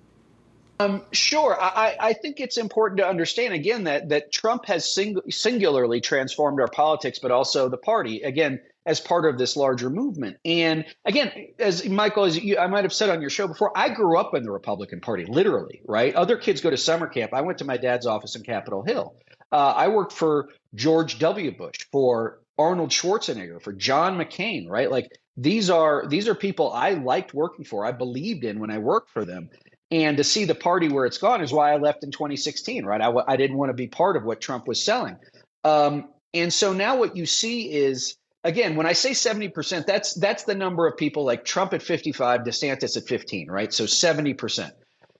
[0.80, 1.56] Um, sure.
[1.60, 6.60] I, I, think it's important to understand again that that Trump has sing- singularly transformed
[6.60, 10.38] our politics, but also the party again as part of this larger movement.
[10.44, 13.90] And again, as Michael, as you, I might have said on your show before, I
[13.90, 15.80] grew up in the Republican Party, literally.
[15.86, 16.12] Right?
[16.14, 17.32] Other kids go to summer camp.
[17.32, 19.14] I went to my dad's office in Capitol Hill.
[19.52, 21.56] Uh, I worked for George W.
[21.56, 24.68] Bush, for Arnold Schwarzenegger, for John McCain.
[24.68, 24.90] Right?
[24.90, 27.84] Like these are these are people I liked working for.
[27.84, 29.50] I believed in when I worked for them.
[29.90, 33.00] And to see the party where it's gone is why I left in 2016, right?
[33.00, 35.16] I, I didn't want to be part of what Trump was selling.
[35.62, 40.44] Um, and so now what you see is, again, when I say 70%, that's that's
[40.44, 43.72] the number of people like Trump at 55, DeSantis at 15, right?
[43.72, 44.70] So 70%.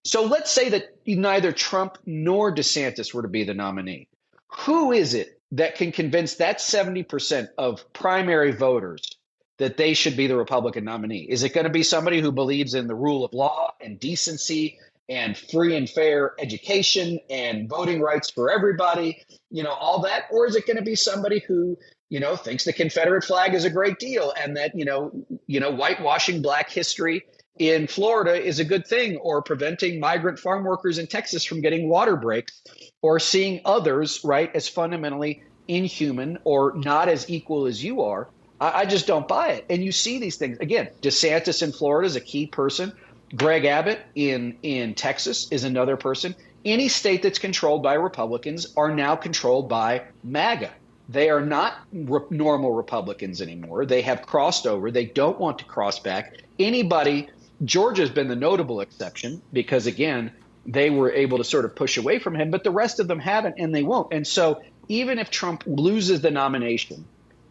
[0.05, 4.09] So let's say that neither Trump nor DeSantis were to be the nominee.
[4.49, 9.16] Who is it that can convince that 70% of primary voters
[9.59, 11.26] that they should be the Republican nominee?
[11.28, 14.78] Is it going to be somebody who believes in the rule of law and decency
[15.09, 20.24] and free and fair education and voting rights for everybody, you know, all that?
[20.30, 21.78] Or is it going to be somebody who,
[22.09, 25.12] you know, thinks the Confederate flag is a great deal and that, you know,
[25.47, 27.24] you know, whitewashing black history
[27.59, 31.88] in Florida is a good thing or preventing migrant farm workers in Texas from getting
[31.88, 32.62] water breaks
[33.02, 38.28] or seeing others, right, as fundamentally inhuman or not as equal as you are
[38.61, 39.66] I, I just don't buy it.
[39.68, 40.88] And you see these things again.
[41.02, 42.92] DeSantis in Florida is a key person.
[43.36, 46.34] Greg Abbott in in Texas is another person.
[46.64, 50.70] Any state that's controlled by Republicans are now controlled by MAGA.
[51.11, 53.84] They are not re- normal Republicans anymore.
[53.84, 54.90] They have crossed over.
[54.90, 56.38] They don't want to cross back.
[56.59, 57.28] Anybody,
[57.62, 60.32] Georgia's been the notable exception because, again,
[60.66, 63.18] they were able to sort of push away from him, but the rest of them
[63.18, 64.12] haven't and they won't.
[64.12, 67.05] And so, even if Trump loses the nomination,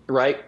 [0.07, 0.43] right,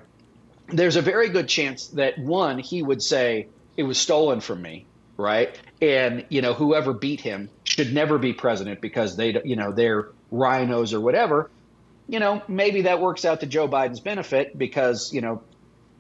[0.67, 3.47] there's a very good chance that one, he would say
[3.77, 4.85] it was stolen from me,
[5.17, 5.57] right?
[5.81, 10.09] And you know, whoever beat him should never be president because they, you know, they're
[10.31, 11.49] RINOs or whatever.
[12.07, 15.41] You know, maybe that works out to Joe Biden's benefit because you know,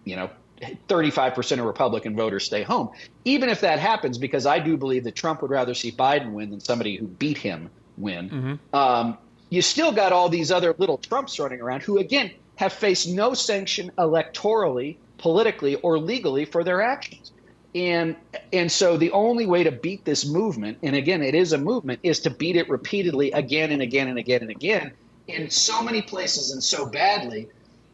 [0.03, 0.29] you know,
[0.61, 2.89] 35% of Republican voters stay home.
[3.25, 6.49] Even if that happens, because I do believe that Trump would rather see Biden win
[6.49, 8.29] than somebody who beat him win.
[8.29, 8.75] Mm-hmm.
[8.75, 9.17] Um,
[9.49, 13.33] you still got all these other little Trumps running around who, again, have faced no
[13.33, 17.31] sanction electorally, politically, or legally for their actions.
[17.73, 18.15] And
[18.53, 21.99] and so the only way to beat this movement, and again, it is a movement,
[22.03, 24.93] is to beat it repeatedly again and again and again and again
[25.27, 27.47] in so many places and so badly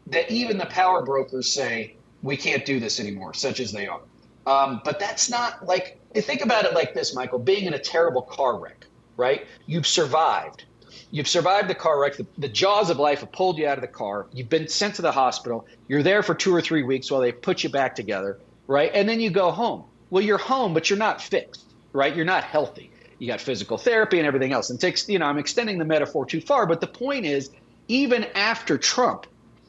[0.06, 4.00] that even the power brokers say we can't do this anymore, such as they are.
[4.46, 7.38] Um, but that's not like think about it like this, Michael.
[7.38, 9.46] Being in a terrible car wreck, right?
[9.66, 10.64] You've survived
[11.12, 12.16] you've survived the car wreck.
[12.16, 14.26] The, the, jaws of life have pulled you out of the car.
[14.32, 15.66] You've been sent to the hospital.
[15.86, 18.90] You're there for two or three weeks while they put you back together, right?
[18.92, 19.84] And then you go home.
[20.10, 22.14] Well, you're home, but you're not fixed, right?
[22.14, 22.90] You're not healthy.
[23.18, 24.70] You got physical therapy and everything else.
[24.70, 27.50] And takes, you know, I'm extending the metaphor too far, but the point is,
[27.88, 29.26] even after Trump,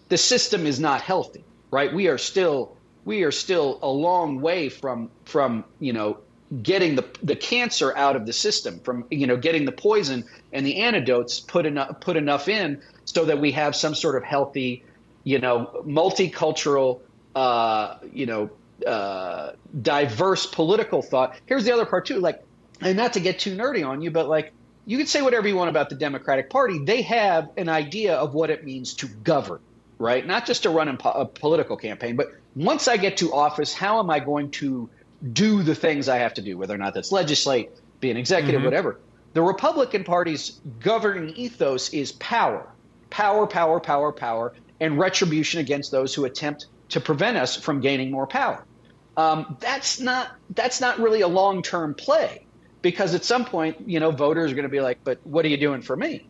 [0.10, 1.44] the system is not healthy,
[1.74, 1.92] right?
[1.92, 6.20] We are still we are still a long way from from you know
[6.62, 10.66] getting the the cancer out of the system from you know getting the poison and
[10.66, 14.84] the antidotes put enough put enough in so that we have some sort of healthy
[15.24, 17.02] you know multicultural
[17.36, 18.50] uh, you know
[18.86, 21.36] uh, diverse political thought.
[21.46, 22.44] Here's the other part too like
[22.82, 24.54] and not to get too nerdy on you but like
[24.86, 26.78] you can say whatever you want about the democratic party.
[26.78, 29.62] They have an idea of what it means to govern
[30.04, 34.00] right not just to run a political campaign but once i get to office how
[34.00, 34.90] am i going to
[35.32, 37.70] do the things I have to do, whether or not that's legislate,
[38.02, 38.66] be an executive, mm-hmm.
[38.66, 39.00] whatever.
[39.34, 42.68] The Republican Party's governing ethos is power,
[43.10, 48.12] power, power, power, power, and retribution against those who attempt to prevent us from gaining
[48.12, 48.66] more power.
[49.16, 52.46] Um, that's not that's not really a long term play
[52.82, 55.50] because at some point, you know, voters are going to be like, "But what are
[55.50, 56.28] you doing for me?"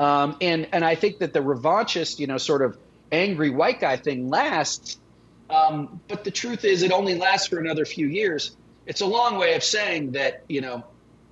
[0.00, 2.76] Um, and and I think that the revanchist, you know, sort of
[3.12, 4.98] angry white guy thing lasts
[5.48, 8.56] um, but the truth is, it only lasts for another few years.
[8.86, 10.84] It's a long way of saying that, you know,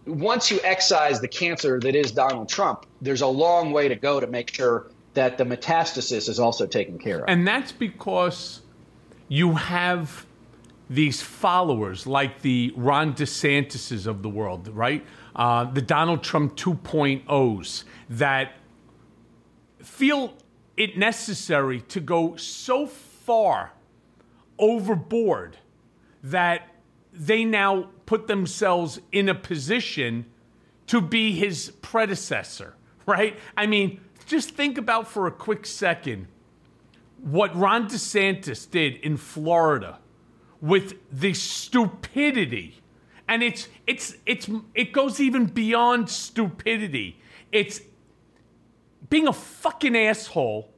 [0.07, 4.21] once you excise the cancer that is Donald Trump, there's a long way to go
[4.21, 7.25] to make sure that the metastasis is also taken care of.
[7.29, 8.63] And that's because
[9.29, 10.27] you have
[10.91, 15.05] these followers like the Ron DeSantis's of the world, right?
[15.35, 18.53] Uh, the Donald Trump 2.0s that
[19.83, 20.35] feel
[20.77, 23.73] it necessary to go so far
[24.59, 25.57] overboard
[26.23, 26.69] that
[27.13, 30.27] they now put themselves in a position
[30.87, 32.75] to be his predecessor,
[33.07, 33.39] right?
[33.57, 36.27] I mean, just think about for a quick second
[37.21, 39.99] what Ron DeSantis did in Florida
[40.61, 42.81] with the stupidity.
[43.27, 47.19] And it's it's it's it goes even beyond stupidity.
[47.51, 47.81] It's
[49.15, 50.69] being a fucking asshole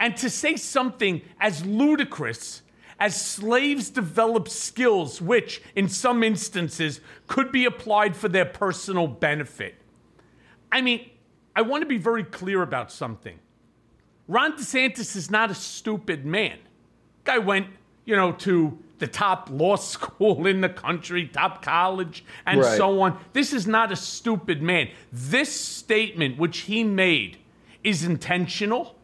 [0.00, 2.62] and to say something as ludicrous
[2.98, 9.76] as slaves develop skills which, in some instances, could be applied for their personal benefit.
[10.72, 11.08] I mean,
[11.54, 13.38] I want to be very clear about something.
[14.26, 16.58] Ron DeSantis is not a stupid man.
[17.22, 17.68] Guy went,
[18.04, 22.76] you know, to the top law school in the country, top college, and right.
[22.76, 23.20] so on.
[23.34, 24.88] This is not a stupid man.
[25.12, 27.38] This statement, which he made,
[27.84, 28.96] is intentional.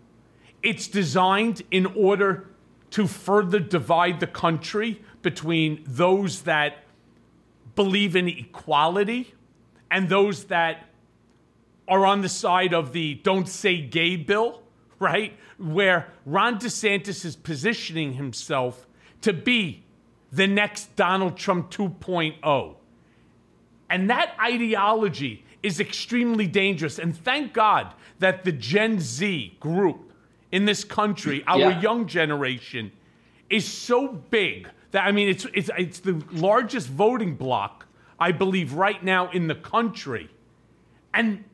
[0.62, 2.48] It's designed in order
[2.90, 6.84] to further divide the country between those that
[7.74, 9.34] believe in equality
[9.90, 10.86] and those that
[11.86, 14.62] are on the side of the don't say gay bill,
[14.98, 15.36] right?
[15.58, 18.86] Where Ron DeSantis is positioning himself
[19.20, 19.84] to be
[20.32, 22.76] the next Donald Trump 2.0.
[23.90, 26.98] And that ideology is extremely dangerous.
[26.98, 30.12] And thank God that the Gen Z group
[30.52, 31.80] in this country, our yeah.
[31.80, 32.92] young generation,
[33.50, 37.86] is so big that I mean, it's it's it's the largest voting bloc
[38.20, 40.30] I believe right now in the country,
[41.12, 41.44] and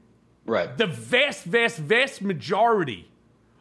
[0.44, 0.76] right.
[0.76, 3.08] the vast, vast, vast majority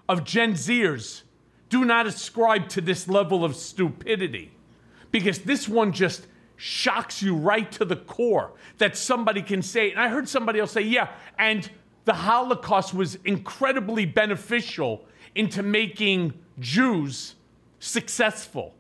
[0.10, 1.22] of Gen Zers
[1.70, 4.52] do not ascribe to this level of stupidity,
[5.12, 6.28] because this one just
[6.60, 9.92] shocks you right to the core that somebody can say.
[9.92, 11.08] And I heard somebody else say, "Yeah,"
[11.38, 11.70] and
[12.06, 15.06] the Holocaust was incredibly beneficial
[15.36, 17.36] into making Jews
[17.80, 18.76] successful,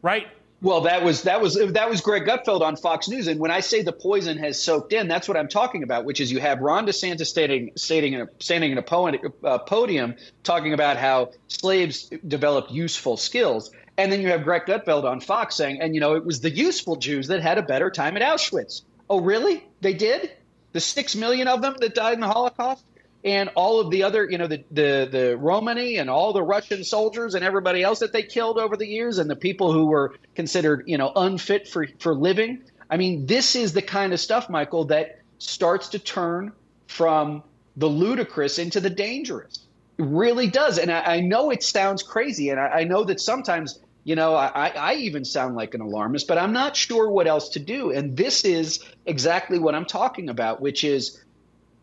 [0.00, 0.26] right?
[0.62, 3.58] Well, that was that was that was Greg Gutfeld on Fox News, and when I
[3.58, 6.04] say the poison has soaked in, that's what I'm talking about.
[6.04, 10.14] Which is you have Ron DeSantis stating, stating in a, standing in a uh, podium
[10.44, 15.54] talking about how slaves developed useful skills, and then you have Greg Gutfeld on Fox
[15.54, 18.22] saying, and you know it was the useful Jews that had a better time at
[18.22, 18.82] Auschwitz.
[19.10, 19.66] Oh, really?
[19.80, 20.32] They did?
[20.72, 22.84] The six million of them that died in the Holocaust?
[23.24, 26.82] and all of the other, you know, the, the, the Romani and all the Russian
[26.82, 30.16] soldiers and everybody else that they killed over the years and the people who were
[30.34, 32.62] considered, you know, unfit for, for living.
[32.90, 36.52] I mean, this is the kind of stuff, Michael, that starts to turn
[36.88, 37.42] from
[37.76, 39.60] the ludicrous into the dangerous.
[40.02, 40.78] Really does.
[40.78, 42.50] And I, I know it sounds crazy.
[42.50, 46.26] And I, I know that sometimes, you know, I, I even sound like an alarmist,
[46.26, 47.92] but I'm not sure what else to do.
[47.92, 51.22] And this is exactly what I'm talking about, which is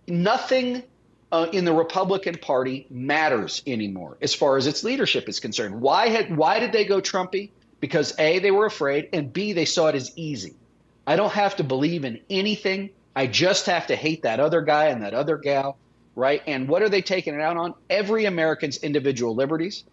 [0.05, 0.83] nothing
[1.31, 5.79] uh, in the Republican Party matters anymore as far as its leadership is concerned.
[5.79, 7.51] Why had why did they go Trumpy?
[7.79, 10.55] Because A, they were afraid, and B, they saw it as easy.
[11.07, 12.89] I don't have to believe in anything.
[13.15, 15.77] I just have to hate that other guy and that other gal,
[16.19, 16.43] right?
[16.45, 17.73] And what are they taking it out on?
[17.89, 19.83] Every American's individual liberties,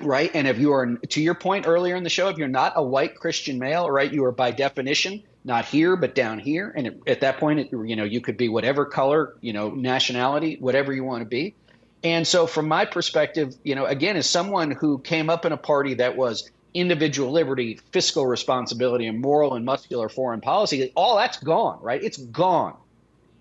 [0.00, 0.30] right?
[0.34, 2.82] And if you are, to your point earlier in the show, if you're not a
[2.82, 6.72] white Christian male, right, you are by definition not here but down here.
[6.76, 9.70] And it, at that point, it, you know, you could be whatever color, you know,
[9.70, 11.54] nationality, whatever you want to be.
[12.02, 15.56] And so, from my perspective, you know, again, as someone who came up in a
[15.56, 21.38] party that was individual liberty, fiscal responsibility, and moral and muscular foreign policy, all that's
[21.38, 22.02] gone, right?
[22.02, 22.74] It's gone.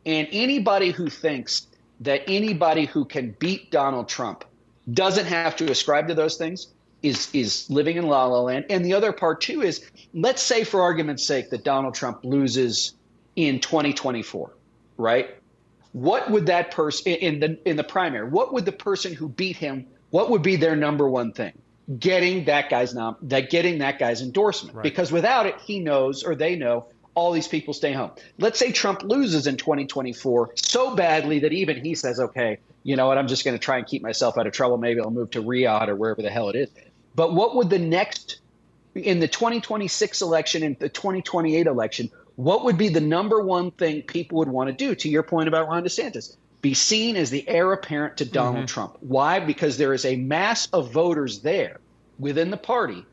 [0.06, 1.68] And anybody who thinks
[2.02, 4.46] that anybody who can beat Donald Trump
[4.92, 6.68] doesn't have to ascribe to those things
[7.02, 8.66] is is living in la la land.
[8.70, 12.94] And the other part too is, let's say for argument's sake that Donald Trump loses
[13.36, 14.52] in 2024,
[14.98, 15.36] right?
[15.94, 18.30] What would that person in the in the primary?
[18.30, 19.88] What would the person who beat him?
[20.10, 21.54] What would be their number one thing?
[21.98, 24.76] Getting that guy's nom- that getting that guy's endorsement.
[24.76, 24.84] Right.
[24.84, 28.12] Because without it, he knows or they know all these people stay home.
[28.38, 33.08] Let's say Trump loses in 2024 so badly that even he says, okay, you know
[33.08, 34.78] what, I'm just going to try and keep myself out of trouble.
[34.78, 36.70] Maybe I'll move to Riyadh or wherever the hell it is.
[37.16, 38.40] But what would the next,
[38.96, 44.02] in the 2026 election and the 2028 election, what would be the number one thing
[44.04, 44.96] people would want to do?
[44.96, 48.66] To your point about Ron DeSantis, be seen as the heir apparent to Donald mm-hmm.
[48.66, 48.98] Trump.
[49.02, 49.40] Why?
[49.40, 51.80] Because there is a mass of voters there
[52.18, 53.06] within the party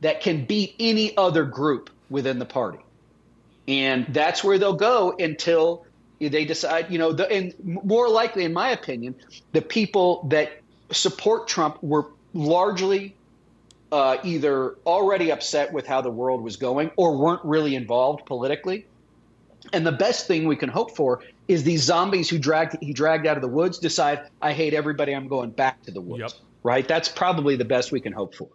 [0.00, 2.78] that can beat any other group within the party.
[3.68, 5.86] And that's where they'll go until
[6.20, 9.14] they decide, you know, the, and more likely, in my opinion,
[9.52, 10.60] the people that
[10.90, 13.14] support Trump were largely
[13.92, 18.86] uh, either already upset with how the world was going or weren't really involved politically.
[19.72, 23.26] And the best thing we can hope for is these zombies who dragged he dragged
[23.26, 25.12] out of the woods decide I hate everybody.
[25.14, 26.20] I'm going back to the woods.
[26.20, 26.32] Yep.
[26.62, 26.86] Right.
[26.86, 28.48] That's probably the best we can hope for.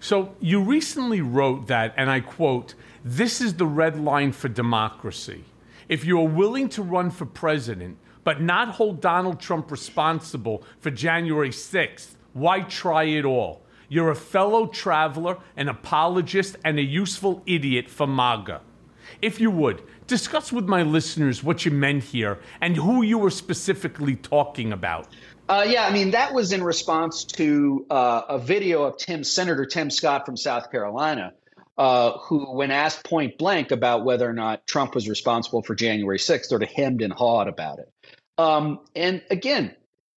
[0.00, 2.74] So you recently wrote that, and I quote,
[3.04, 5.44] this is the red line for democracy.
[5.88, 10.90] If you are willing to run for president, but not hold Donald Trump responsible for
[10.90, 13.62] January 6th, why try it all?
[13.88, 18.60] You're a fellow traveler, an apologist, and a useful idiot for MAGA.
[19.22, 23.30] If you would, discuss with my listeners what you meant here and who you were
[23.30, 25.08] specifically talking about.
[25.48, 29.64] Uh, yeah, I mean, that was in response to uh, a video of Tim, Senator
[29.64, 31.32] Tim Scott from South Carolina,
[31.78, 36.18] uh, who, when asked point blank about whether or not Trump was responsible for January
[36.18, 37.88] 6th, sort of hemmed and hawed about it.
[38.36, 39.74] Um, and again,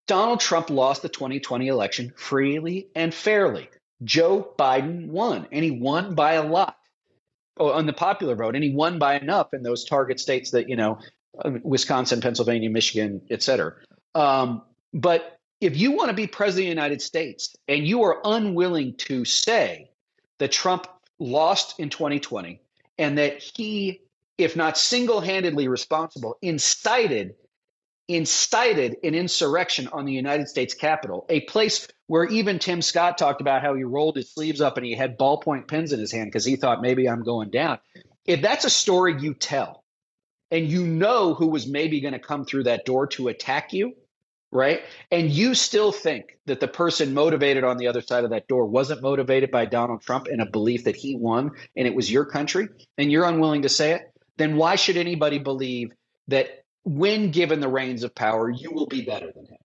[0.07, 3.69] Donald Trump lost the 2020 election freely and fairly.
[4.03, 6.75] Joe Biden won, and he won by a lot
[7.57, 10.67] oh, on the popular vote, and he won by enough in those target states that,
[10.67, 10.97] you know,
[11.45, 13.75] uh, Wisconsin, Pennsylvania, Michigan, et cetera.
[14.15, 18.19] Um, but if you want to be president of the United States and you are
[18.25, 19.91] unwilling to say
[20.39, 20.87] that Trump
[21.21, 22.59] lost in 2020
[22.97, 24.01] and that he,
[24.37, 27.35] if not single handedly responsible, incited
[28.07, 33.39] incited an insurrection on the United States Capitol, a place where even Tim Scott talked
[33.39, 36.27] about how he rolled his sleeves up and he had ballpoint pens in his hand
[36.27, 37.79] because he thought maybe I'm going down.
[38.25, 39.85] If that's a story you tell
[40.49, 43.93] and you know who was maybe going to come through that door to attack you,
[44.51, 44.81] right?
[45.11, 48.65] And you still think that the person motivated on the other side of that door
[48.65, 52.25] wasn't motivated by Donald Trump and a belief that he won and it was your
[52.25, 54.01] country, and you're unwilling to say it,
[54.37, 55.91] then why should anybody believe
[56.27, 59.57] that when given the reins of power, you will be better than him?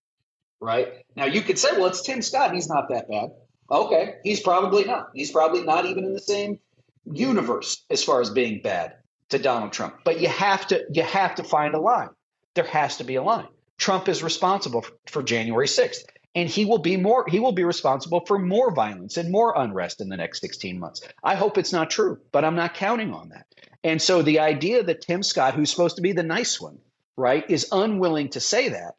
[0.61, 1.05] Right?
[1.17, 2.55] Now you could say, well, it's Tim Scott.
[2.55, 3.31] He's not that bad.
[3.71, 5.09] Okay, he's probably not.
[5.13, 6.61] He's probably not even in the same
[7.05, 8.95] universe as far as being bad
[9.31, 9.97] to Donald Trump.
[10.05, 12.11] But you have to you have to find a line.
[12.55, 13.49] There has to be a line.
[13.79, 16.05] Trump is responsible for January 6th.
[16.35, 20.03] And he will be more he will be responsible for more violence and more unrest
[20.03, 21.01] in the next 16 months.
[21.25, 23.47] I hope it's not true, but I'm not counting on that.
[23.83, 26.79] And so the idea that Tim Scott, who's supposed to be the nice one,
[27.17, 28.97] right, is unwilling to say that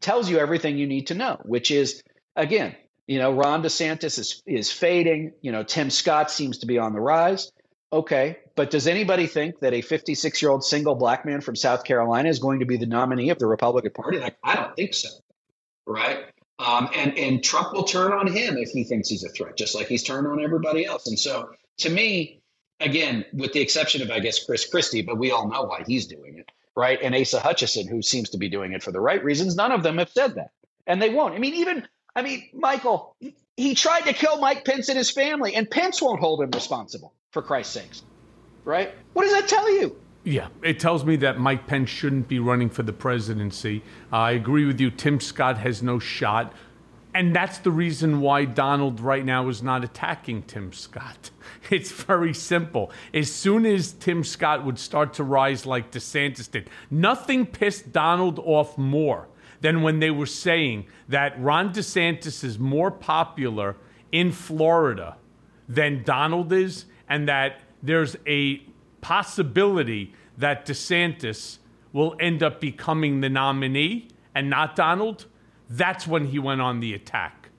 [0.00, 2.02] tells you everything you need to know, which is
[2.34, 2.74] again,
[3.06, 6.94] you know, Ron DeSantis is is fading, you know, Tim Scott seems to be on
[6.94, 7.52] the rise.
[7.92, 11.84] Okay, but does anybody think that a 56 year old single black man from South
[11.84, 14.18] Carolina is going to be the nominee of the Republican Party?
[14.18, 15.08] Like, I don't think so.
[15.86, 16.26] Right.
[16.60, 19.74] Um, and, and Trump will turn on him if he thinks he's a threat, just
[19.74, 21.06] like he's turned on everybody else.
[21.08, 22.42] And so to me,
[22.80, 26.06] again, with the exception of, I guess, Chris Christie, but we all know why he's
[26.06, 26.50] doing it.
[26.76, 26.98] Right.
[27.02, 29.82] And Asa Hutchinson, who seems to be doing it for the right reasons, none of
[29.82, 30.50] them have said that.
[30.86, 31.34] And they won't.
[31.34, 33.16] I mean, even, I mean, Michael,
[33.56, 37.14] he tried to kill Mike Pence and his family, and Pence won't hold him responsible,
[37.30, 38.02] for Christ's sakes
[38.64, 38.94] right?
[39.12, 39.96] What does that tell you?
[40.22, 43.82] Yeah, it tells me that Mike Pence shouldn't be running for the presidency.
[44.12, 44.90] Uh, I agree with you.
[44.90, 46.52] Tim Scott has no shot.
[47.12, 51.30] And that's the reason why Donald right now is not attacking Tim Scott.
[51.68, 52.90] It's very simple.
[53.12, 58.38] As soon as Tim Scott would start to rise like DeSantis did, nothing pissed Donald
[58.40, 59.28] off more
[59.60, 63.76] than when they were saying that Ron DeSantis is more popular
[64.10, 65.16] in Florida
[65.68, 68.62] than Donald is, and that there's a
[69.02, 71.58] possibility that DeSantis
[71.92, 75.26] will end up becoming the nominee and not Donald,
[75.68, 77.50] that's when he went on the attack.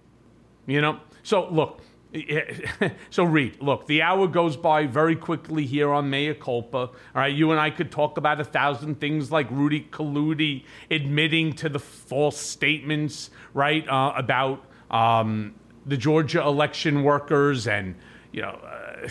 [0.66, 1.00] You know?
[1.22, 1.82] So look,
[3.10, 6.78] so Reed, look, the hour goes by very quickly here on Mea Culpa.
[6.78, 11.54] All right, you and I could talk about a thousand things like Rudy Kaludi admitting
[11.54, 15.56] to the false statements, right, uh, about um,
[15.86, 17.96] the Georgia election workers and
[18.32, 19.08] you know uh,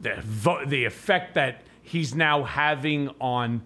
[0.00, 3.62] the vo- the effect that he's now having on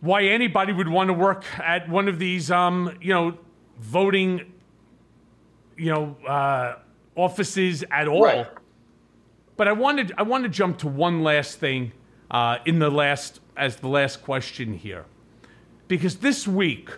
[0.00, 3.36] why anybody would want to work at one of these, um, you know,
[3.78, 4.52] voting,
[5.76, 6.76] you know, uh,
[7.14, 8.24] offices at all.
[8.24, 8.48] Right.
[9.56, 11.92] But I wanted I want to jump to one last thing
[12.30, 15.04] uh, in the last as the last question here,
[15.86, 16.90] because this week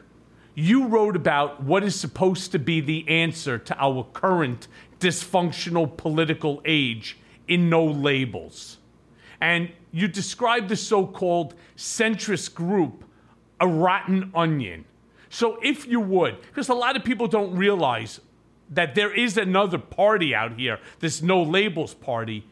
[0.55, 4.69] you wrote about what is supposed to be the answer to our current
[5.03, 7.19] dysfunctional political age
[7.49, 8.79] in no labels.
[9.41, 13.05] And you describe the so called centrist group
[13.61, 14.85] a rotten onion.
[15.29, 18.21] So, if you would, because a lot of people don't realize
[18.71, 22.47] that there is another party out here, this no labels party.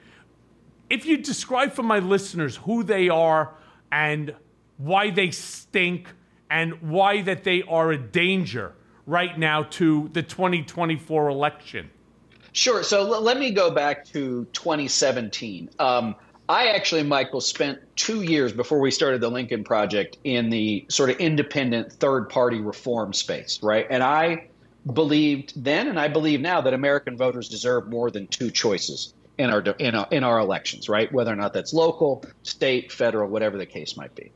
[0.89, 3.55] If you describe for my listeners who they are
[3.93, 4.35] and
[4.77, 6.09] why they stink
[6.51, 8.75] and why that they are a danger
[9.07, 11.91] right now to the 2024 election.
[12.53, 12.83] Sure.
[12.83, 15.71] So l- let me go back to 2017.
[15.79, 16.15] Um,
[16.49, 21.11] I actually, Michael, spent two years before we started the Lincoln Project in the sort
[21.11, 23.87] of independent third party reform space, right?
[23.89, 24.49] And I
[24.93, 29.51] believed then, and I believe now, that American voters deserve more than two choices in
[29.51, 31.11] our in our, in our elections, right?
[31.13, 34.33] Whether or not that's local, state, federal, whatever the case might be.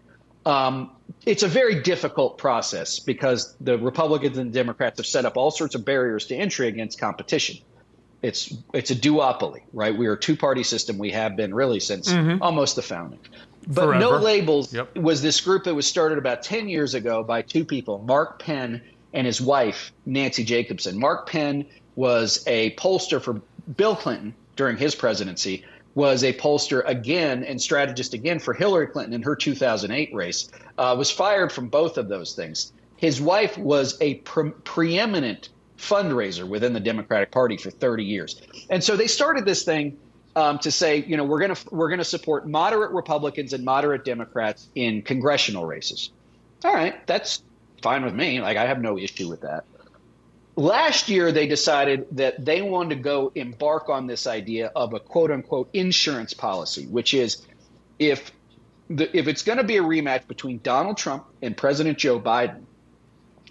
[0.47, 0.91] Um,
[1.27, 5.75] it's a very difficult process because the Republicans and Democrats have set up all sorts
[5.75, 7.57] of barriers to entry against competition.
[8.25, 9.95] It's it's a duopoly, right?
[9.95, 10.97] We are a two party system.
[10.97, 12.43] We have been really since mm-hmm.
[12.43, 13.19] almost the founding.
[13.67, 14.01] But Forever.
[14.01, 14.97] No Labels yep.
[14.97, 18.81] was this group that was started about 10 years ago by two people, Mark Penn
[19.13, 20.99] and his wife, Nancy Jacobson.
[20.99, 23.43] Mark Penn was a pollster for
[23.77, 25.63] Bill Clinton during his presidency,
[25.95, 30.95] was a pollster again and strategist again for Hillary Clinton in her 2008 race, uh,
[30.97, 32.73] was fired from both of those things.
[32.97, 38.41] His wife was a pre- preeminent fundraiser within the Democratic Party for 30 years.
[38.71, 39.99] And so they started this thing
[40.37, 43.65] um, to say, you know, we're going to we're going to support moderate Republicans and
[43.65, 46.11] moderate Democrats in congressional races.
[46.65, 47.43] All right, that's
[47.83, 48.41] fine with me.
[48.41, 49.65] Like I have no issue with that.
[50.57, 55.01] Last year, they decided that they wanted to go embark on this idea of a
[55.01, 57.47] quote unquote insurance policy, which is
[57.99, 58.33] if
[58.89, 62.63] the, if it's going to be a rematch between Donald Trump and President Joe Biden,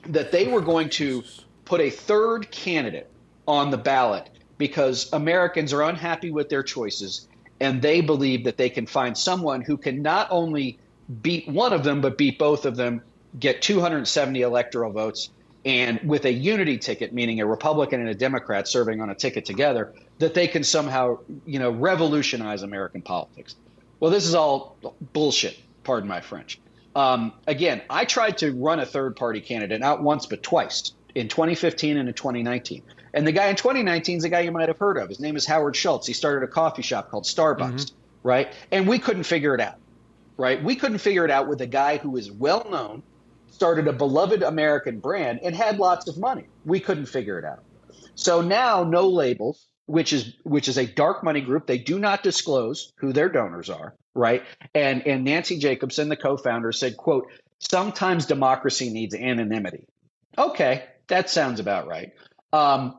[0.07, 1.23] that they were going to
[1.65, 3.09] put a third candidate
[3.47, 7.27] on the ballot because Americans are unhappy with their choices
[7.59, 10.77] and they believe that they can find someone who can not only
[11.21, 13.01] beat one of them but beat both of them
[13.39, 15.29] get 270 electoral votes,
[15.65, 19.45] and with a unity ticket, meaning a Republican and a Democrat serving on a ticket
[19.45, 23.55] together, that they can somehow, you know, revolutionize American politics.
[23.99, 24.75] Well, this is all
[25.13, 25.57] bullshit.
[25.83, 26.59] Pardon my French.
[26.95, 31.27] Um, again, I tried to run a third party candidate not once but twice in
[31.27, 32.83] 2015 and in 2019.
[33.13, 35.09] And the guy in 2019 is a guy you might have heard of.
[35.09, 36.07] His name is Howard Schultz.
[36.07, 38.27] He started a coffee shop called Starbucks, mm-hmm.
[38.27, 38.53] right?
[38.71, 39.77] And we couldn't figure it out,
[40.37, 40.63] right?
[40.63, 43.03] We couldn't figure it out with a guy who is well known,
[43.51, 46.45] started a beloved American brand and had lots of money.
[46.65, 47.63] We couldn't figure it out.
[48.15, 51.67] So now no labels, which is which is a dark money group.
[51.67, 54.43] They do not disclose who their donors are, right?
[54.73, 57.27] And and Nancy Jacobson, the co-founder, said, quote,
[57.59, 59.87] sometimes democracy needs anonymity.
[60.37, 62.13] Okay, that sounds about right.
[62.51, 62.97] Um,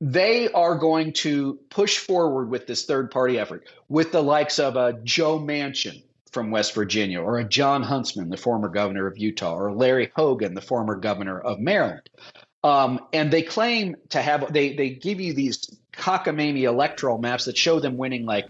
[0.00, 4.76] they are going to push forward with this third party effort with the likes of
[4.76, 6.02] a Joe Manchin,
[6.32, 10.54] from West Virginia, or a Jon Huntsman, the former governor of Utah, or Larry Hogan,
[10.54, 12.08] the former governor of Maryland.
[12.64, 17.56] Um, and they claim to have they they give you these cockamamie electoral maps that
[17.56, 18.46] show them winning like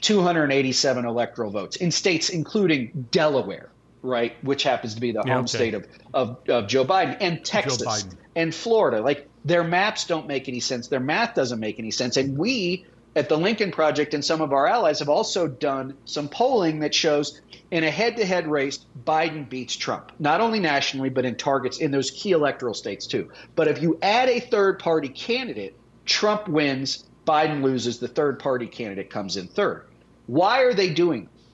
[0.00, 3.70] 287 electoral votes in states including Delaware,
[4.02, 5.56] right, which happens to be the yeah, home okay.
[5.56, 9.00] state of, of, of Joe Biden, and Texas and Florida.
[9.00, 10.88] Like their maps don't make any sense.
[10.88, 12.16] Their math doesn't make any sense.
[12.16, 12.86] And we
[13.16, 16.94] at the Lincoln Project and some of our allies have also done some polling that
[16.94, 17.40] shows
[17.70, 21.78] in a head to head race, Biden beats Trump, not only nationally, but in targets
[21.78, 23.30] in those key electoral states too.
[23.56, 28.66] But if you add a third party candidate, Trump wins, Biden loses, the third party
[28.66, 29.86] candidate comes in third.
[30.26, 31.44] Why are they doing this?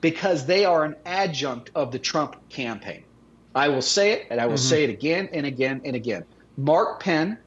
[0.00, 3.04] Because they are an adjunct of the Trump campaign.
[3.54, 4.68] I will say it, and I will mm-hmm.
[4.68, 6.24] say it again and again and again.
[6.56, 7.38] Mark Penn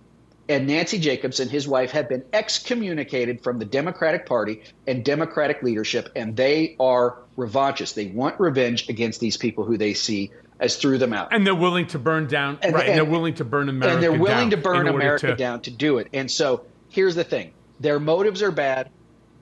[0.49, 5.63] and Nancy Jacobs and his wife have been excommunicated from the Democratic Party and Democratic
[5.63, 7.95] leadership, and they are revanchists.
[7.95, 11.29] They want revenge against these people who they see as threw them out.
[11.31, 12.81] And they're willing to burn down, and, right?
[12.81, 15.61] And, and they're willing to burn America And they're willing to burn America to, down
[15.61, 16.07] to do it.
[16.13, 18.89] And so here's the thing their motives are bad,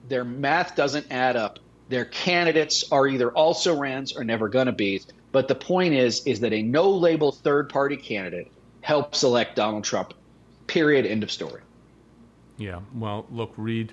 [0.08, 1.58] their math doesn't add up.
[1.88, 5.02] Their candidates are either also rans or never going to be.
[5.30, 8.50] But the point is, is that a no-label third-party candidate
[8.82, 10.12] helps elect Donald Trump.
[10.66, 11.06] Period.
[11.06, 11.62] End of story.
[12.58, 12.80] Yeah.
[12.94, 13.92] Well, look, Reed.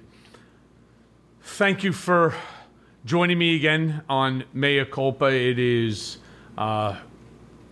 [1.42, 2.36] Thank you for
[3.06, 5.26] joining me again on Mea Culpa.
[5.28, 6.18] It is.
[6.58, 6.98] Uh,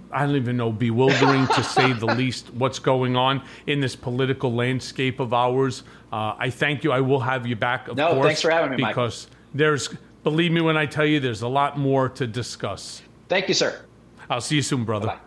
[0.09, 4.53] I don't even know, bewildering to say the least, what's going on in this political
[4.53, 5.83] landscape of ours.
[6.13, 6.93] Uh, I thank you.
[6.93, 8.25] I will have you back, of no, course.
[8.25, 9.37] thanks for having me, Because Mike.
[9.55, 9.89] there's,
[10.23, 13.01] believe me when I tell you, there's a lot more to discuss.
[13.27, 13.81] Thank you, sir.
[14.29, 15.07] I'll see you soon, brother.
[15.07, 15.17] Bye.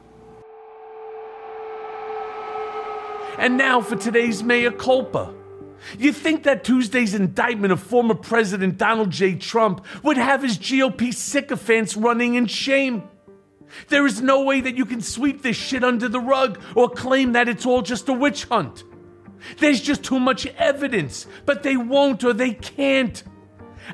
[3.41, 5.33] And now for today's Mea Culpa.
[5.99, 9.35] You think that Tuesday's indictment of former President Donald J.
[9.35, 13.03] Trump would have his GOP sycophants running in shame?
[13.89, 17.33] There is no way that you can sweep this shit under the rug or claim
[17.33, 18.85] that it's all just a witch hunt.
[19.57, 23.23] There's just too much evidence, but they won't or they can't.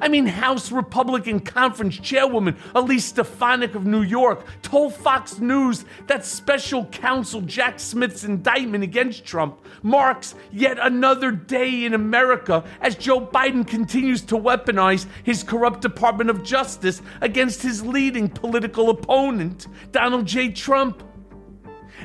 [0.01, 6.25] I mean, House Republican Conference Chairwoman Elise Stefanik of New York told Fox News that
[6.25, 13.21] special counsel Jack Smith's indictment against Trump marks yet another day in America as Joe
[13.21, 20.27] Biden continues to weaponize his corrupt Department of Justice against his leading political opponent, Donald
[20.27, 20.51] J.
[20.51, 21.03] Trump.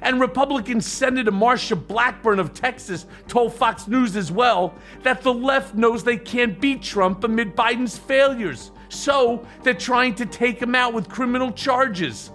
[0.02, 4.74] And Republican Senator Marsha Blackburn of Texas told Fox News as well
[5.04, 8.72] that the left knows they can't beat Trump amid Biden's failures.
[8.90, 12.32] So they're trying to take him out with criminal charges.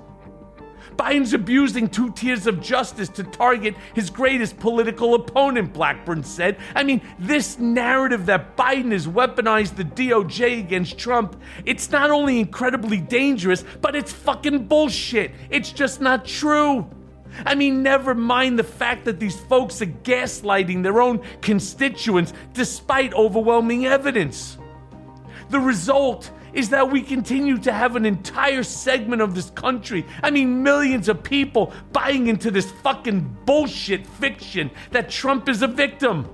[0.97, 6.57] Biden's abusing two tiers of justice to target his greatest political opponent, Blackburn said.
[6.75, 12.41] I mean, this narrative that Biden has weaponized the DOJ against Trump, it's not only
[12.41, 15.33] incredibly dangerous, but it's fucking bullshit.
[15.51, 16.89] It's just not true.
[17.45, 23.13] I mean, never mind the fact that these folks are gaslighting their own constituents despite
[23.15, 24.59] overwhelming evidence.
[25.51, 30.31] The result is that we continue to have an entire segment of this country, I
[30.31, 36.27] mean, millions of people buying into this fucking bullshit fiction that Trump is a victim.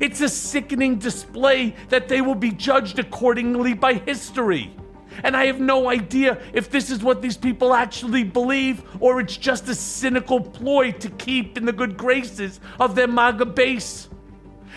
[0.00, 4.74] It's a sickening display that they will be judged accordingly by history.
[5.22, 9.36] And I have no idea if this is what these people actually believe or it's
[9.36, 14.08] just a cynical ploy to keep in the good graces of their MAGA base.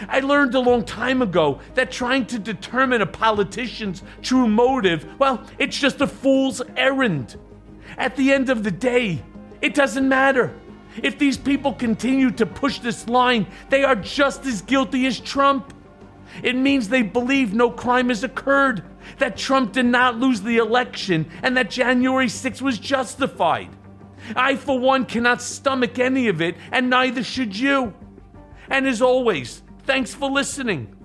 [0.08, 5.44] I learned a long time ago that trying to determine a politician's true motive, well,
[5.58, 7.38] it's just a fool's errand.
[7.98, 9.22] At the end of the day,
[9.62, 10.58] it doesn't matter.
[11.04, 15.74] If these people continue to push this line, they are just as guilty as Trump.
[16.44, 18.84] It means they believe no crime has occurred
[19.18, 23.70] that Trump did not lose the election and that January 6 was justified.
[24.36, 27.94] I, for one, cannot stomach any of it, and neither should you.
[28.70, 30.96] And as always, thanks for listening.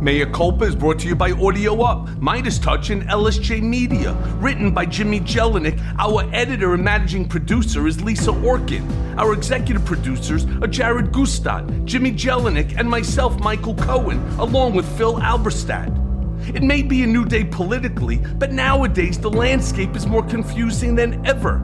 [0.00, 4.14] Mea Culpa is brought to you by Audio Up, MeidasTouch, and LSJ Media.
[4.38, 5.78] Written by Jimmy Jelinek.
[5.98, 9.18] Our editor and managing producer is Lisa Orkin.
[9.18, 15.16] Our executive producers are Jared Gustad, Jimmy Jelinek, and myself, Michael Cohen, along with Phil
[15.16, 16.09] Alberstadt.
[16.48, 21.24] It may be a new day politically, but nowadays the landscape is more confusing than
[21.26, 21.58] ever.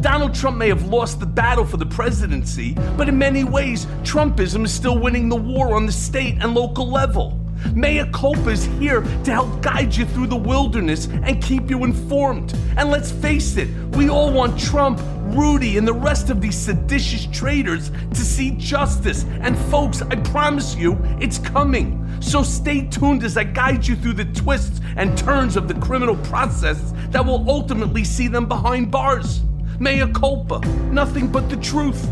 [0.00, 4.64] Donald Trump may have lost the battle for the presidency, but in many ways, Trumpism
[4.64, 7.45] is still winning the war on the state and local level.
[7.74, 12.54] Mea Culpa is here to help guide you through the wilderness and keep you informed.
[12.76, 15.00] And let's face it, we all want Trump,
[15.34, 19.24] Rudy, and the rest of these seditious traitors to see justice.
[19.40, 22.02] And folks, I promise you, it's coming.
[22.20, 26.16] So stay tuned as I guide you through the twists and turns of the criminal
[26.16, 29.42] process that will ultimately see them behind bars.
[29.78, 30.60] Mea culpa,
[30.90, 32.10] nothing but the truth.